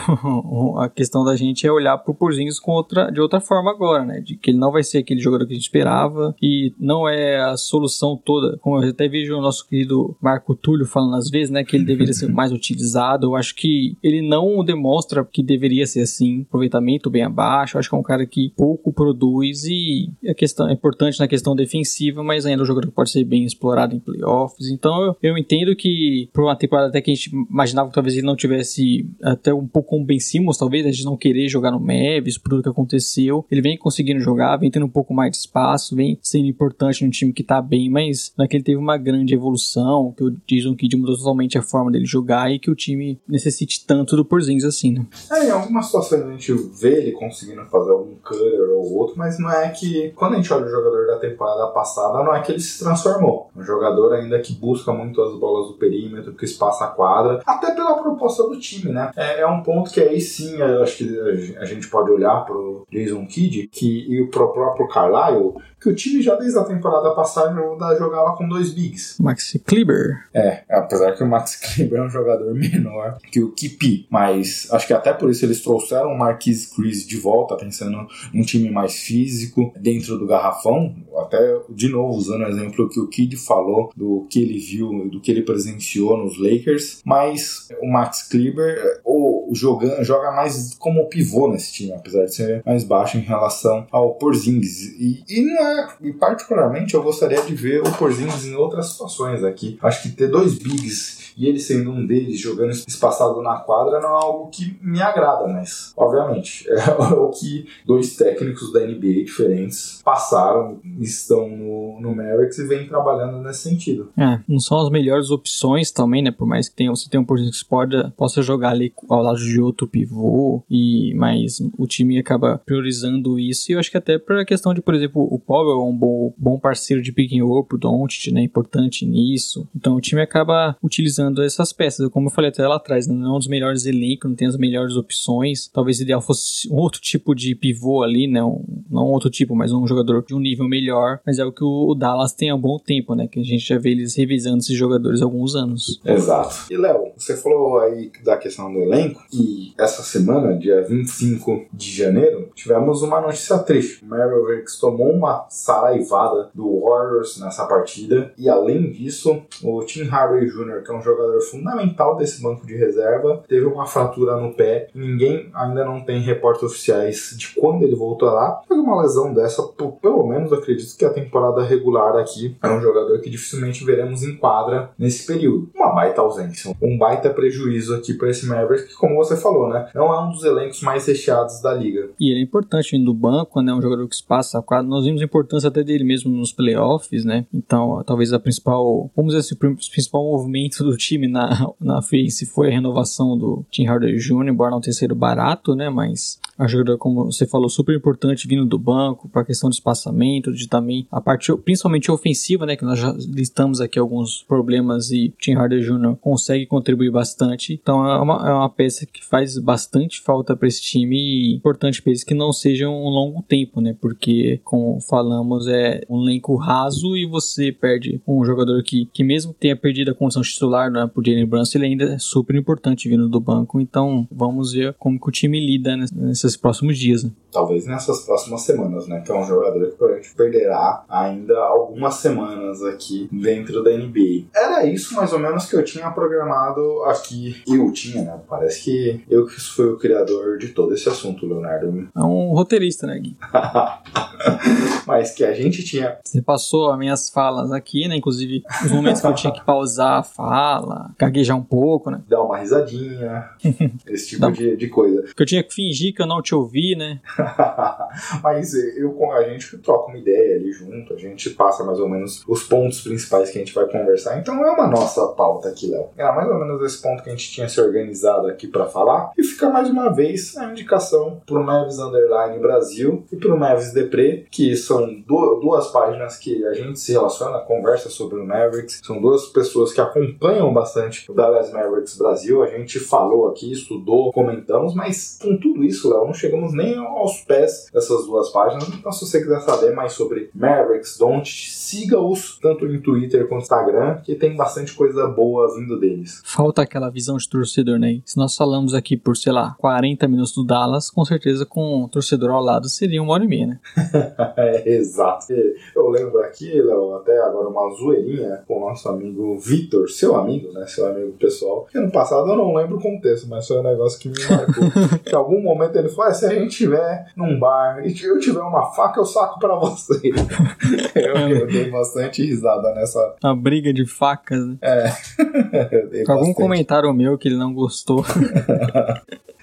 [0.77, 4.19] a questão da gente é olhar pro Porzingis com outra, de outra forma agora, né?
[4.19, 7.39] De que ele não vai ser aquele jogador que a gente esperava, e não é
[7.39, 8.52] a solução toda.
[8.59, 11.63] Como eu até vejo o nosso querido Marco Túlio falando às vezes, né?
[11.63, 13.27] Que ele deveria ser mais utilizado.
[13.27, 16.41] Eu acho que ele não demonstra que deveria ser assim.
[16.41, 17.77] Aproveitamento bem abaixo.
[17.77, 21.27] Eu acho que é um cara que pouco produz e a questão é importante na
[21.27, 24.69] questão defensiva, mas ainda é um jogador que pode ser bem explorado em playoffs.
[24.69, 28.15] Então eu, eu entendo que por uma temporada até que a gente imaginava que talvez
[28.15, 31.71] ele não tivesse até um pouco como Ben Simmons, talvez, a gente não querer jogar
[31.71, 33.45] no Mavis, por tudo que aconteceu.
[33.51, 37.11] Ele vem conseguindo jogar, vem tendo um pouco mais de espaço, vem sendo importante no
[37.11, 40.35] time que tá bem, mas não é que ele teve uma grande evolução, que o
[40.45, 44.25] Jason Kidd mudou totalmente a forma dele jogar e que o time necessite tanto do
[44.25, 45.05] Porzingis assim, né?
[45.31, 49.39] É, em algumas situações a gente vê ele conseguindo fazer algum cutter ou outro, mas
[49.39, 52.51] não é que quando a gente olha o jogador da temporada passada, não é que
[52.51, 53.49] ele se transformou.
[53.55, 57.71] Um jogador ainda que busca muito as bolas do perímetro, que espaça a quadra, até
[57.71, 59.11] pela proposta do time, né?
[59.15, 62.85] É, é um ponto que aí sim, eu acho que a gente pode olhar pro
[62.91, 67.53] Jason Kidd que, e pro próprio Carlisle, que o time já desde a temporada passada
[67.97, 69.17] jogava com dois bigs.
[69.19, 70.27] Maxi Kleber.
[70.33, 74.87] É, apesar que o Maxi Kleber é um jogador menor que o Kipi, mas acho
[74.87, 78.95] que até por isso eles trouxeram o Marquise Chris de volta, pensando num time mais
[78.95, 84.25] físico dentro do garrafão, até de novo usando o exemplo que o Kid falou do
[84.29, 90.03] que ele viu, do que ele presenciou nos Lakers, mas o Max Kleber ou joga,
[90.03, 94.93] joga mais como pivô nesse time, apesar de ser mais baixo em relação ao Porzingis.
[94.99, 99.43] E, e não é e particularmente eu gostaria de ver o Porzingis em outras situações
[99.43, 99.77] aqui.
[99.81, 104.09] Acho que ter dois bigs e ele sendo um deles jogando espaçado na quadra não
[104.09, 110.01] é algo que me agrada, mas obviamente é o que dois técnicos da NBA diferentes
[110.03, 114.11] passaram, estão no, no Mavericks e vêm trabalhando nesse sentido.
[114.17, 116.31] É, não são as melhores opções também, né?
[116.31, 119.39] Por mais que tenha, você tenha um Porzingis que pode, possa jogar ali ao lado
[119.39, 123.71] de outro pivô, e mas o time acaba priorizando isso.
[123.71, 125.95] E eu acho que até por a questão de, por exemplo, o Powell é um
[125.95, 128.41] bom, bom parceiro de picking up pro Doncic, né?
[128.41, 129.67] Importante nisso.
[129.75, 132.09] Então o time acaba utilizando essas peças.
[132.09, 134.57] Como eu falei até lá atrás, não é um dos melhores elencos, não tem as
[134.57, 135.67] melhores opções.
[135.67, 138.43] Talvez o ideal fosse um outro tipo de pivô ali, né?
[138.43, 141.19] Um, não outro tipo, mas um jogador de um nível melhor.
[141.25, 143.27] Mas é o que o Dallas tem há bom tempo, né?
[143.27, 146.01] Que a gente já vê eles revisando esses jogadores há alguns anos.
[146.05, 146.71] Exato.
[146.71, 151.91] E Léo, você falou aí da questão do elenco e essa semana, dia 25 de
[151.91, 154.03] janeiro, tivemos uma notícia triste.
[154.03, 160.45] O Mavericks tomou uma saraivada do Warriors nessa partida e além disso, o Tim Hardaway
[160.45, 164.53] Jr., que é um jogador jogador fundamental desse banco de reserva, teve uma fratura no
[164.53, 164.87] pé.
[164.93, 168.61] Ninguém ainda não tem reportes oficiais de quando ele voltou lá.
[168.67, 169.63] Foi uma lesão dessa,
[170.01, 174.35] pelo menos acredito que a temporada regular aqui é um jogador que dificilmente veremos em
[174.35, 175.69] quadra nesse período.
[175.75, 179.89] Uma baita ausência, um baita prejuízo aqui para esse Mavericks, que como você falou, né,
[179.93, 182.09] não é um dos elencos mais recheados da liga.
[182.19, 184.87] E ele é importante vindo do banco, né, um jogador que se passa a quadra.
[184.87, 189.33] Nós vimos a importância até dele mesmo nos playoffs, né, então talvez a principal, vamos
[189.33, 193.85] dizer assim, o principal movimento do time na, na Face foi a renovação do Tim
[193.85, 195.89] Hardaway Jr., embora não tenha sido barato, né?
[195.89, 199.75] Mas a jogador, como você falou, super importante vindo do banco, para a questão de
[199.75, 202.75] espaçamento, de também a parte principalmente ofensiva, né?
[202.75, 206.15] Que nós já listamos aqui alguns problemas e Tim Hardaway Jr.
[206.21, 207.79] consegue contribuir bastante.
[207.81, 212.01] Então é uma, é uma peça que faz bastante falta para esse time e importante
[212.01, 213.95] para eles que não seja um longo tempo, né?
[213.99, 219.53] Porque, como falamos, é um elenco raso e você perde um jogador que, que mesmo
[219.53, 221.09] tenha perdido a condição titular, né?
[221.13, 223.79] Por Jalen Brunson, ele ainda é super importante vindo do banco.
[223.79, 227.23] Então vamos ver como que o time lida nesses próximos dias.
[227.23, 227.31] Né?
[227.51, 229.21] Talvez nessas próximas semanas, né?
[229.21, 234.47] Que é um jogador que provavelmente perderá ainda algumas semanas aqui dentro da NBA.
[234.55, 237.61] Era isso mais ou menos que eu tinha programado aqui.
[237.67, 238.39] Eu tinha, né?
[238.47, 242.09] Parece que eu que fui o criador de todo esse assunto, Leonardo.
[242.15, 243.37] É um roteirista, né, Gui?
[245.05, 246.17] Mas que a gente tinha.
[246.23, 248.15] Você passou as minhas falas aqui, né?
[248.15, 252.21] Inclusive, os momentos que eu tinha que pausar a fala fala, gaguejar um pouco, né?
[252.27, 253.49] Dar uma risadinha,
[254.07, 255.21] esse tipo de, de coisa.
[255.23, 257.19] Porque eu tinha que fingir que eu não te ouvi, né?
[258.41, 262.07] Mas eu, com a gente troca uma ideia ali junto, a gente passa mais ou
[262.09, 264.37] menos os pontos principais que a gente vai conversar.
[264.39, 266.07] Então é uma nossa pauta aqui, Léo.
[266.17, 269.31] Era mais ou menos esse ponto que a gente tinha se organizado aqui pra falar.
[269.37, 274.45] E fica mais uma vez a indicação pro Mavis Underline Brasil e pro Mavis Depre,
[274.51, 279.01] que são du- duas páginas que a gente se relaciona, conversa sobre o Mavericks.
[279.03, 282.63] São duas pessoas que acompanham bastante o Dallas Mavericks Brasil.
[282.63, 287.41] A gente falou aqui, estudou, comentamos, mas com tudo isso, Léo, não chegamos nem aos
[287.41, 288.87] pés dessas duas páginas.
[288.89, 293.59] Então, se você quiser saber mais sobre Mavericks, Don't, siga-os tanto no Twitter quanto no
[293.61, 296.41] Instagram, que tem bastante coisa boa vindo deles.
[296.43, 298.21] Falta aquela visão de torcedor, né?
[298.25, 302.09] Se nós falamos aqui por, sei lá, 40 minutos do Dallas, com certeza com o
[302.09, 303.79] torcedor ao lado seria uma hora e meia, né?
[304.55, 305.53] É, exato.
[305.95, 310.62] Eu lembro aqui, Léo, até agora uma zoeirinha com o nosso amigo Vitor, seu amigo,
[310.71, 310.85] né?
[310.87, 311.87] Seu amigo pessoal.
[311.91, 315.19] Que ano passado eu não lembro o contexto, mas foi um negócio que me marcou.
[315.23, 318.39] que em algum momento ele falou: "Ah, se a gente tiver num bar e eu
[318.39, 320.21] tiver uma faca, eu saco pra você.
[321.15, 323.35] eu, eu dei bastante risada nessa.
[323.43, 324.77] Uma briga de facas, né?
[326.11, 326.55] dei Com algum bastante.
[326.55, 328.23] comentário meu que ele não gostou.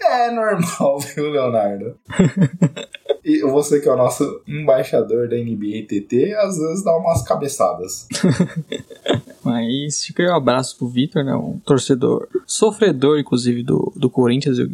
[0.03, 1.95] É normal, viu, Leonardo?
[3.23, 8.09] E você que é o nosso embaixador da NBA TT, às vezes dá umas cabeçadas.
[9.45, 11.35] Mas fica aí um abraço pro Vitor, né?
[11.35, 14.59] Um torcedor, sofredor, inclusive, do, do Corinthians.
[14.59, 14.69] Eu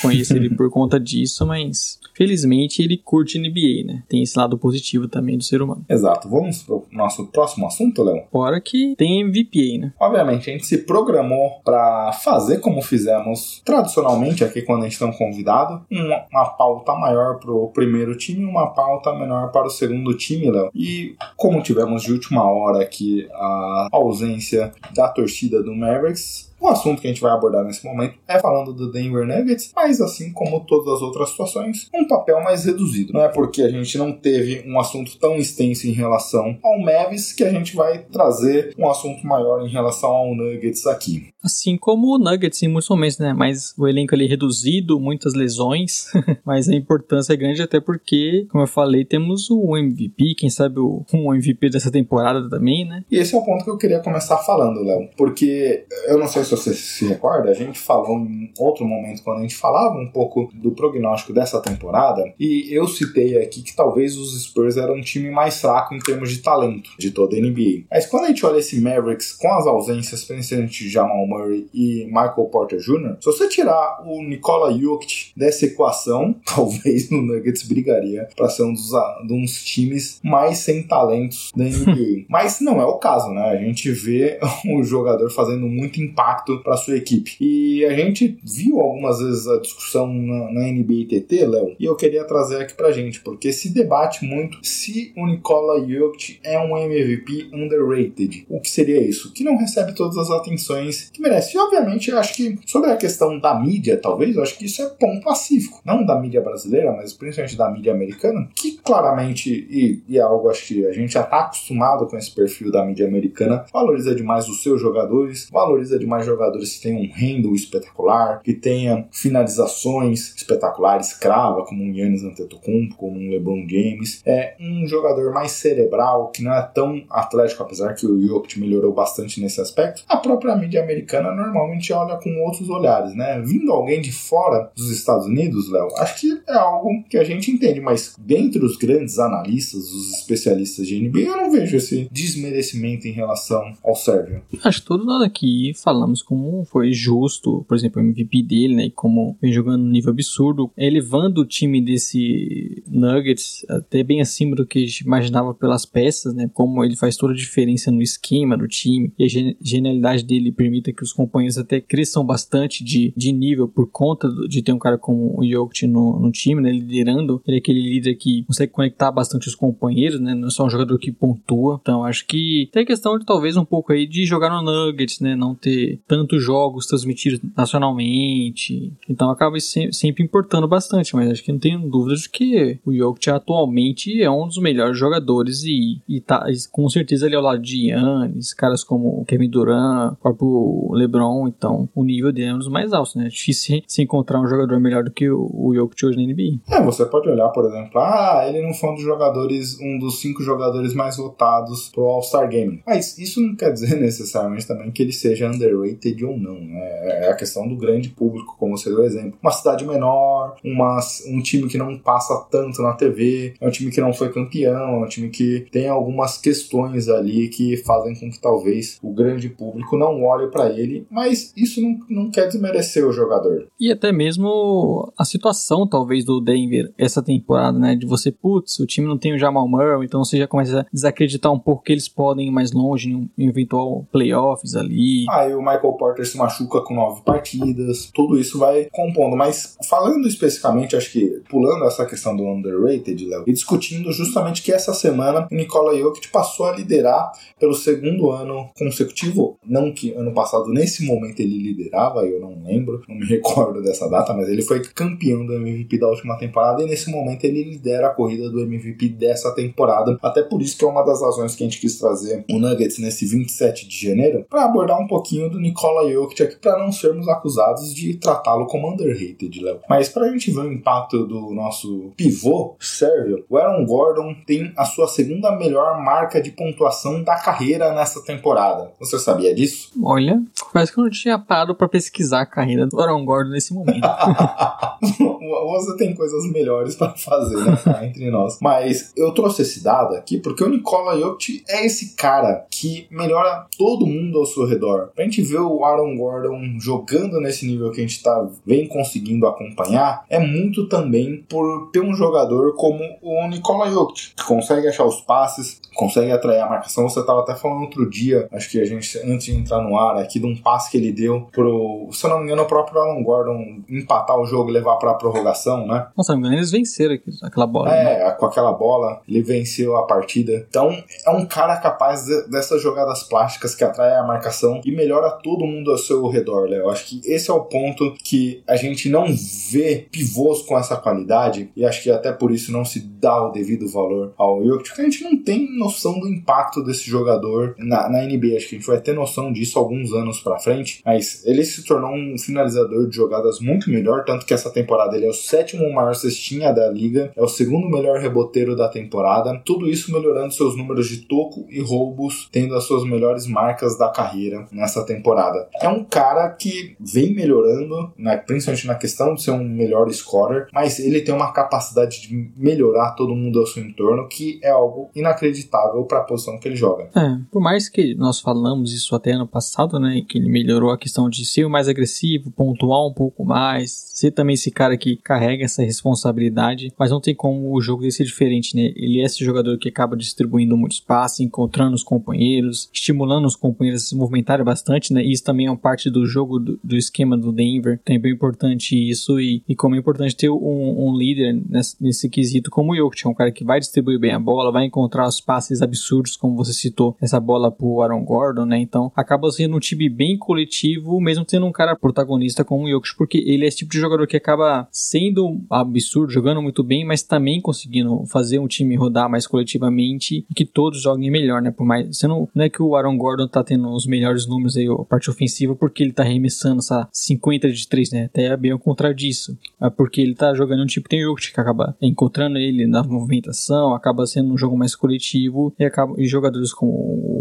[0.00, 4.02] conheço ele por conta disso, mas felizmente ele curte NBA, né?
[4.08, 5.84] Tem esse lado positivo também do ser humano.
[5.88, 6.28] Exato.
[6.28, 8.24] Vamos pro nosso próximo assunto, Léo?
[8.30, 9.92] Fora que tem MVP né?
[10.00, 15.08] Obviamente, a gente se programou para fazer como fizemos tradicionalmente aqui quando a gente tem
[15.08, 19.70] um convidado, uma, uma pauta maior pro primeiro time e uma pauta menor para o
[19.70, 20.70] segundo time, Léo.
[20.74, 27.00] E como tivemos de última hora aqui a ausência da torcida do Mavericks, o assunto
[27.00, 30.60] que a gente vai abordar nesse momento é falando do Denver Nuggets, mas assim como
[30.60, 33.12] todas as outras situações, um papel mais reduzido.
[33.12, 37.32] Não é porque a gente não teve um assunto tão extenso em relação ao Mavis
[37.32, 41.32] que a gente vai trazer um assunto maior em relação ao Nuggets aqui.
[41.42, 43.32] Assim como o Nuggets em muitos momentos, né?
[43.32, 46.06] Mas o elenco ali reduzido, muitas lesões,
[46.46, 50.78] mas a importância é grande até porque, como eu falei, temos o MVP, quem sabe
[50.78, 53.04] o um MVP dessa temporada também, né?
[53.10, 56.44] E esse é o ponto que eu queria começar falando, Léo, porque eu não sei
[56.44, 60.08] se você se recorda, a gente falou em outro momento quando a gente falava um
[60.10, 65.00] pouco do prognóstico dessa temporada, e eu citei aqui que talvez os Spurs eram um
[65.00, 67.84] time mais fraco em termos de talento de toda a NBA.
[67.90, 72.04] Mas quando a gente olha esse Mavericks com as ausências, principalmente de Jamal Murray e
[72.06, 78.28] Michael Porter Jr., se você tirar o Nikola Jokic dessa equação, talvez o Nuggets brigaria
[78.36, 82.24] para ser um dos, a- de uns times mais sem talentos da NBA.
[82.28, 83.42] Mas não é o caso, né?
[83.50, 87.36] A gente vê um jogador fazendo muito impacto para sua equipe.
[87.40, 91.96] E a gente viu algumas vezes a discussão na, na NBA TT, Léo, e eu
[91.96, 96.76] queria trazer aqui pra gente, porque se debate muito se o Nikola Jokic é um
[96.76, 98.46] MVP underrated.
[98.48, 99.32] O que seria isso?
[99.32, 101.56] Que não recebe todas as atenções que merece.
[101.56, 104.82] E obviamente eu acho que sobre a questão da mídia, talvez, eu acho que isso
[104.82, 105.80] é ponto pacífico.
[105.84, 110.48] Não da mídia brasileira, mas principalmente da mídia americana, que claramente, e, e é algo
[110.48, 114.48] acho que a gente já tá acostumado com esse perfil da mídia americana, valoriza demais
[114.48, 121.14] os seus jogadores, valoriza demais jogadores que tenham um handle espetacular, que tenha finalizações espetaculares,
[121.14, 124.22] crava, como um Giannis Antetokounmpo, como um LeBron James.
[124.24, 128.92] É um jogador mais cerebral, que não é tão atlético, apesar que o Jokic melhorou
[128.92, 130.02] bastante nesse aspecto.
[130.08, 133.40] A própria mídia americana normalmente olha com outros olhares, né?
[133.44, 137.50] Vindo alguém de fora dos Estados Unidos, Léo, acho que é algo que a gente
[137.50, 143.06] entende, mas dentre os grandes analistas, os especialistas de NBA, eu não vejo esse desmerecimento
[143.06, 144.42] em relação ao Sérgio.
[144.62, 148.90] Acho que todos nós aqui falamos como foi justo, por exemplo, o MVP dele, né?
[148.94, 154.66] Como vem jogando no nível absurdo, elevando o time desse Nuggets até bem acima do
[154.66, 156.50] que a gente imaginava pelas peças, né?
[156.52, 160.52] Como ele faz toda a diferença no esquema do time e a gen- genialidade dele
[160.52, 164.78] permita que os companheiros até cresçam bastante de, de nível por conta de ter um
[164.78, 166.70] cara como o Jokic no, no time, né?
[166.70, 170.34] Liderando, ele é aquele líder que consegue conectar bastante os companheiros, né?
[170.34, 171.78] Não é só um jogador que pontua.
[171.80, 175.34] Então, acho que tem questão de talvez um pouco aí de jogar no Nuggets, né?
[175.36, 178.92] Não ter tantos jogos transmitidos nacionalmente.
[179.08, 181.14] Então, acaba se- sempre importando bastante.
[181.14, 184.98] Mas acho que não tenho dúvidas de que o Jokic atualmente é um dos melhores
[184.98, 189.48] jogadores e, e tá e com certeza ali ao lado de Yannis, caras como Kevin
[189.50, 191.48] Durant, o próprio LeBron.
[191.48, 193.26] Então, o nível dele é um dos mais altos, né?
[193.26, 196.60] É difícil se encontrar um jogador melhor do que o, o Jokic hoje na NBA.
[196.70, 200.20] É, você pode olhar, por exemplo, ah, ele não foi um dos jogadores, um dos
[200.20, 202.82] cinco jogadores mais votados pro All-Star Game.
[202.86, 206.60] Mas isso não quer dizer necessariamente também que ele seja underrated underrated ou não.
[206.60, 207.26] Né?
[207.26, 209.38] É a questão do grande público, como você deu exemplo.
[209.42, 213.90] Uma cidade menor, uma, um time que não passa tanto na TV, é um time
[213.90, 218.30] que não foi campeão, é um time que tem algumas questões ali que fazem com
[218.30, 223.06] que talvez o grande público não olhe para ele, mas isso não, não quer desmerecer
[223.06, 223.66] o jogador.
[223.78, 227.94] E até mesmo a situação, talvez, do Denver essa temporada, né?
[227.94, 230.86] De você, putz, o time não tem o Jamal Murray, então você já começa a
[230.92, 235.26] desacreditar um pouco que eles podem ir mais longe em um eventual playoffs ali.
[235.30, 239.36] Aí o Michael Porter se machuca com nove partidas, tudo isso vai compondo.
[239.36, 244.72] Mas falando especificamente, acho que pulando essa questão do underrated, Léo, e discutindo justamente que
[244.72, 249.58] essa semana o Nikola Jokic passou a liderar pelo segundo ano consecutivo.
[249.64, 254.08] Não que ano passado, nesse momento, ele liderava, eu não lembro, não me recordo dessa
[254.08, 258.08] data, mas ele foi campeão do MVP da última temporada e nesse momento ele lidera
[258.08, 260.18] a corrida do MVP dessa temporada.
[260.22, 262.98] Até por isso que é uma das razões que a gente quis trazer o Nuggets
[262.98, 267.28] nesse 27 de janeiro para abordar um pouquinho do Nikola Jokic aqui para não sermos
[267.28, 269.80] acusados de tratá-lo como underrated, Léo.
[269.88, 274.72] Mas para a gente ver o impacto do nosso pivô sérvio, o Aaron Gordon tem
[274.76, 278.92] a sua segunda melhor marca de pontuação da carreira nessa temporada.
[278.98, 279.90] Você sabia disso?
[280.02, 280.40] Olha,
[280.72, 284.06] parece que eu não tinha parado para pesquisar a carreira do Aaron Gordon nesse momento.
[285.52, 287.78] Você tem coisas melhores para fazer, né?
[288.06, 288.58] Entre nós.
[288.60, 293.66] Mas eu trouxe esse dado aqui porque o Nikola Jokic é esse cara que melhora
[293.76, 295.10] todo mundo ao seu redor.
[295.14, 299.46] Pra gente ver o Aaron Gordon jogando nesse nível que a gente tá, vem conseguindo
[299.46, 305.04] acompanhar, é muito também por ter um jogador como o Nikola Jokic, que consegue achar
[305.04, 307.08] os passes, consegue atrair a marcação.
[307.08, 310.16] Você tava até falando outro dia, acho que a gente, antes de entrar no ar
[310.16, 313.00] aqui, de um passe que ele deu pro, se eu não me engano, o próprio
[313.00, 315.41] Aaron Gordon empatar o jogo e levar pra prorrogação,
[315.86, 316.06] né?
[316.16, 317.94] Nossa, não eles venceram aquela bola.
[317.94, 318.30] É, né?
[318.32, 320.66] com aquela bola, ele venceu a partida.
[320.68, 320.90] Então,
[321.26, 325.66] é um cara capaz de, dessas jogadas plásticas que atrai a marcação e melhora todo
[325.66, 326.90] mundo ao seu redor, Léo.
[326.90, 329.26] Acho que esse é o ponto que a gente não
[329.70, 333.50] vê pivôs com essa qualidade e acho que até por isso não se dá o
[333.50, 338.08] devido valor ao Jokic, porque a gente não tem noção do impacto desse jogador na,
[338.08, 338.56] na NBA.
[338.56, 341.84] Acho que a gente vai ter noção disso alguns anos para frente, mas ele se
[341.84, 345.90] tornou um finalizador de jogadas muito melhor, tanto que essa temporada ele é o sétimo
[345.92, 350.76] maior cestinha da liga, é o segundo melhor reboteiro da temporada, tudo isso melhorando seus
[350.76, 355.68] números de toco e roubos, tendo as suas melhores marcas da carreira nessa temporada.
[355.80, 360.68] É um cara que vem melhorando, né, principalmente na questão de ser um melhor scorer,
[360.72, 365.10] mas ele tem uma capacidade de melhorar todo mundo ao seu entorno, que é algo
[365.14, 367.08] inacreditável para a posição que ele joga.
[367.16, 370.98] É, por mais que nós falamos isso até ano passado, né, que ele melhorou a
[370.98, 375.64] questão de ser mais agressivo, pontuar um pouco mais, ser também esse cara que carrega
[375.64, 378.92] essa responsabilidade, mas não tem como o jogo ser diferente, né?
[378.94, 384.04] Ele é esse jogador que acaba distribuindo muito espaço, encontrando os companheiros, estimulando os companheiros
[384.04, 385.24] a se movimentarem bastante, né?
[385.24, 388.00] E isso também é uma parte do jogo, do, do esquema do Denver.
[388.02, 392.28] Então é importante isso e, e como é importante ter um, um líder nesse, nesse,
[392.28, 395.26] quesito como o Jokic, é um cara que vai distribuir bem a bola, vai encontrar
[395.26, 398.78] os passes absurdos, como você citou, essa bola pro Aaron Gordon, né?
[398.78, 403.16] Então acaba sendo um time bem coletivo, mesmo tendo um cara protagonista como o Jokic,
[403.16, 407.22] porque ele é esse tipo de jogador que acaba sendo absurdo, jogando muito bem, mas
[407.22, 411.70] também conseguindo fazer um time rodar mais coletivamente e que todos joguem melhor, né?
[411.70, 414.76] Por mais, você não, não é que o Aaron Gordon tá tendo os melhores números
[414.76, 418.24] aí, a parte ofensiva, porque ele tá arremessando essa 50 de 3, né?
[418.24, 419.56] Até é bem ao contrário disso.
[419.80, 423.02] É porque ele tá jogando um tipo tem o Jokic que acaba encontrando ele na
[423.02, 426.92] movimentação, acaba sendo um jogo mais coletivo e acaba e jogadores como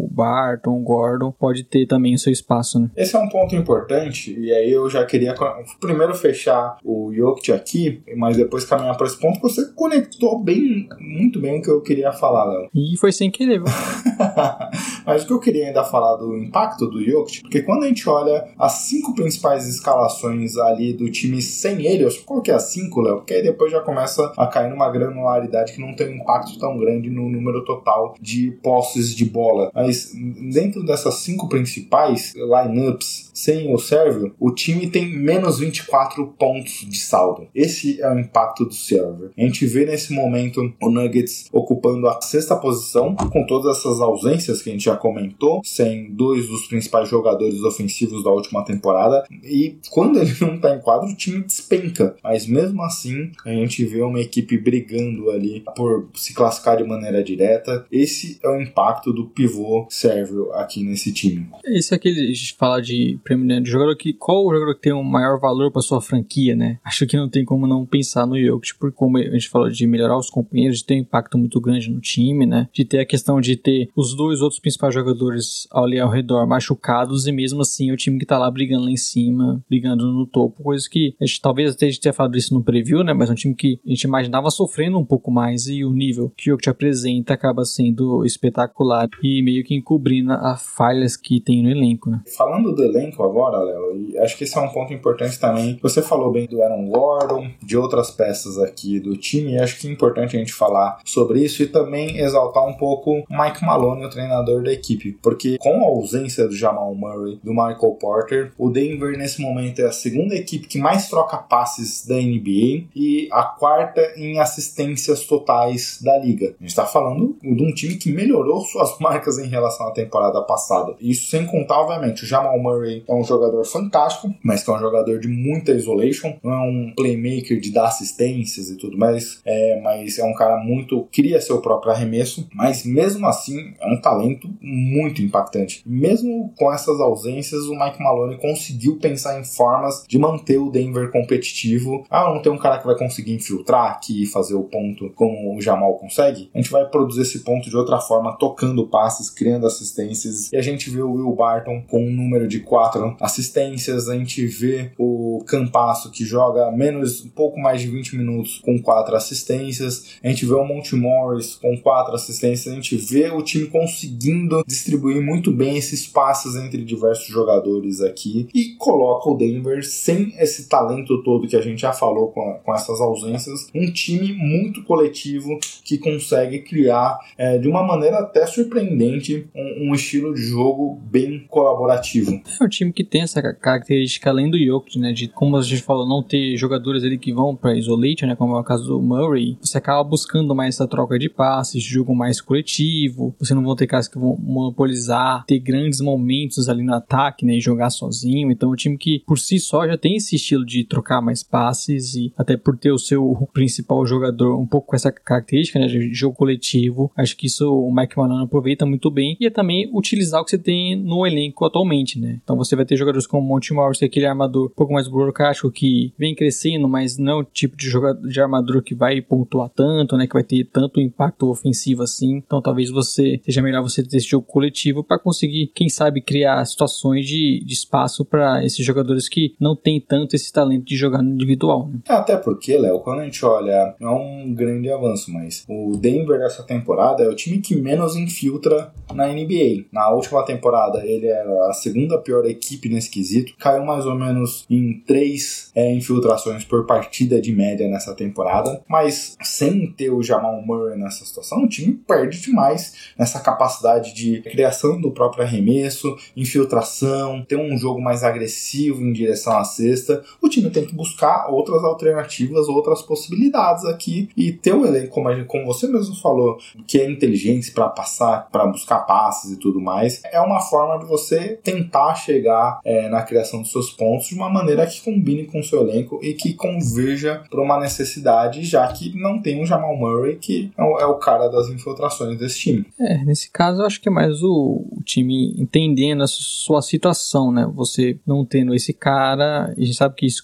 [0.03, 2.89] o Barton, o Gordon pode ter também o seu espaço, né?
[2.95, 5.35] Esse é um ponto importante e aí eu já queria
[5.79, 10.87] primeiro fechar o Jokic aqui, mas depois caminhar para esse ponto que você conectou bem,
[10.99, 12.69] muito bem o que eu queria falar, Léo.
[12.73, 13.67] E foi sem querer, viu?
[15.05, 18.07] mas o que eu queria ainda falar do impacto do Jokic, porque quando a gente
[18.09, 23.17] olha as cinco principais escalações ali do time sem ele, eu coloquei as cinco, Léo,
[23.17, 26.77] porque aí depois já começa a cair numa granularidade que não tem um impacto tão
[26.77, 29.71] grande no número total de posses de bola.
[29.73, 30.11] Mas
[30.51, 36.97] dentro dessas cinco principais lineups sem o Sérvio, o time tem menos 24 pontos de
[36.97, 37.47] saldo.
[37.55, 39.31] Esse é o impacto do Sérvio.
[39.37, 44.61] A gente vê nesse momento o Nuggets ocupando a sexta posição, com todas essas ausências
[44.61, 49.23] que a gente já comentou, sem dois dos principais jogadores ofensivos da última temporada.
[49.43, 52.15] E quando ele não está em quadro, o time despenca.
[52.23, 57.23] Mas mesmo assim, a gente vê uma equipe brigando ali por se classificar de maneira
[57.23, 57.85] direta.
[57.91, 61.47] Esse é o impacto do pivô sérvio aqui nesse time.
[61.65, 63.19] É aquele, a gente fala de
[63.61, 66.55] de jogador que, qual o jogador que tem o um maior valor para sua franquia,
[66.55, 66.79] né?
[66.83, 69.87] Acho que não tem como não pensar no Jokic, porque como a gente falou de
[69.87, 72.67] melhorar os companheiros, de ter um impacto muito grande no time, né?
[72.71, 76.47] De ter a questão de ter os dois outros principais principais jogadores ali ao redor
[76.47, 80.25] machucados e mesmo assim o time que tá lá brigando lá em cima, brigando no
[80.25, 83.13] topo, coisa que a gente talvez até a gente tenha falado isso no preview, né?
[83.13, 86.31] Mas é um time que a gente imaginava sofrendo um pouco mais e o nível
[86.35, 91.61] que o te apresenta acaba sendo espetacular e meio que encobrindo as falhas que tem
[91.61, 92.21] no elenco, né?
[92.35, 95.77] Falando do elenco agora, Léo, acho que esse é um ponto importante também.
[95.81, 99.87] Você falou bem do Aaron Gordon, de outras peças aqui do time, e acho que
[99.87, 104.09] é importante a gente falar sobre isso e também exaltar um pouco Mike Maloney, o
[104.09, 109.17] treinador da equipe, porque com a ausência do Jamal Murray, do Michael Porter, o Denver
[109.17, 114.01] nesse momento é a segunda equipe que mais troca passes da NBA e a quarta
[114.15, 116.47] em assistências totais da liga.
[116.47, 120.41] A gente está falando de um time que melhorou suas marcas em relação à temporada
[120.41, 120.95] passada.
[120.99, 124.79] Isso sem contar, obviamente, o Jamal Murray é um jogador fantástico, mas que é um
[124.79, 129.79] jogador de muita isolation, não é um playmaker de dar assistências e tudo mais, é,
[129.81, 134.49] mas é um cara muito cria seu próprio arremesso, mas mesmo assim é um talento
[134.61, 135.81] muito impactante.
[135.85, 141.11] Mesmo com essas ausências, o Mike Maloney conseguiu pensar em formas de manter o Denver
[141.11, 142.05] competitivo.
[142.09, 145.57] Ah, não tem um cara que vai conseguir infiltrar aqui e fazer o ponto como
[145.57, 146.49] o Jamal consegue?
[146.53, 150.51] A gente vai produzir esse ponto de outra forma, tocando passes, criando assistências.
[150.51, 154.45] E a gente vê o Will Barton com um número de quatro assistências, a gente
[154.45, 160.17] vê o Campasso que joga menos, um pouco mais de 20 minutos com quatro assistências,
[160.23, 164.50] a gente vê o Monte Morris com quatro assistências, a gente vê o time conseguindo
[164.67, 170.67] distribuir muito bem esses passes entre diversos jogadores aqui e coloca o Denver sem esse
[170.67, 175.59] talento todo que a gente já falou com, com essas ausências, um time muito coletivo
[175.83, 181.45] que consegue criar é, de uma maneira até surpreendente um, um, estilo de jogo bem
[181.49, 182.41] colaborativo.
[182.59, 185.81] É um time que tem essa característica além do Jokic, né, de como a gente
[185.81, 189.01] falou, não ter jogadores ali que vão para isolation, né, como é o caso do
[189.01, 193.75] Murray, você acaba buscando mais essa troca de passes, jogo mais coletivo, você não vão
[193.75, 198.51] ter caras que vão monopolizar, ter grandes momentos ali no ataque, né, e jogar sozinho,
[198.51, 202.15] então um time que por si só já tem esse estilo de trocar mais passes
[202.15, 206.13] e até por ter o seu principal jogador um pouco com essa característica, né, de
[206.13, 209.37] jogo coletivo, acho que isso o Mike Malone aproveita muito bem.
[209.39, 212.85] E é também utilizar o que você tem no elenco atualmente, né, então você vai
[212.85, 216.35] ter jogadores como Monty Morris, que é aquele armador um pouco mais burocrático que vem
[216.35, 220.27] crescendo, mas não é o tipo de jogador de armador que vai pontuar tanto, né,
[220.27, 224.45] que vai ter tanto impacto ofensivo assim, então talvez você seja melhor você ter jogo
[224.45, 229.75] coletivo para conseguir, quem sabe, criar situações de, de espaço para esses jogadores que não
[229.75, 231.87] têm tanto esse talento de jogar no individual.
[231.87, 231.99] Né?
[232.07, 236.63] Até porque, Léo, quando a gente olha, é um grande avanço, mas o Denver dessa
[236.63, 239.85] temporada é o time que menos infiltra na NBA.
[239.91, 244.65] Na última temporada ele era a segunda pior equipe nesse quesito, caiu mais ou menos
[244.69, 250.61] em três é, infiltrações por partida de média nessa temporada, mas sem ter o Jamal
[250.61, 257.43] Murray nessa situação, o time perde demais nessa capacidade de criação do próprio arremesso, infiltração,
[257.47, 260.23] ter um jogo mais agressivo em direção à cesta.
[260.41, 265.45] O time tem que buscar outras alternativas, outras possibilidades aqui e ter o elenco, como,
[265.45, 266.57] como você mesmo falou,
[266.87, 271.05] que é inteligência para passar, para buscar passes e tudo mais, é uma forma de
[271.05, 275.59] você tentar chegar é, na criação dos seus pontos de uma maneira que combine com
[275.59, 279.95] o seu elenco e que converja para uma necessidade, já que não tem o Jamal
[279.95, 282.85] Murray, que é o, é cara das infiltrações desse time.
[282.99, 287.51] É, nesse caso eu acho que é mais o, o, time entendendo a sua situação,
[287.51, 287.69] né?
[287.75, 290.43] Você não tendo esse cara, a gente sabe que isso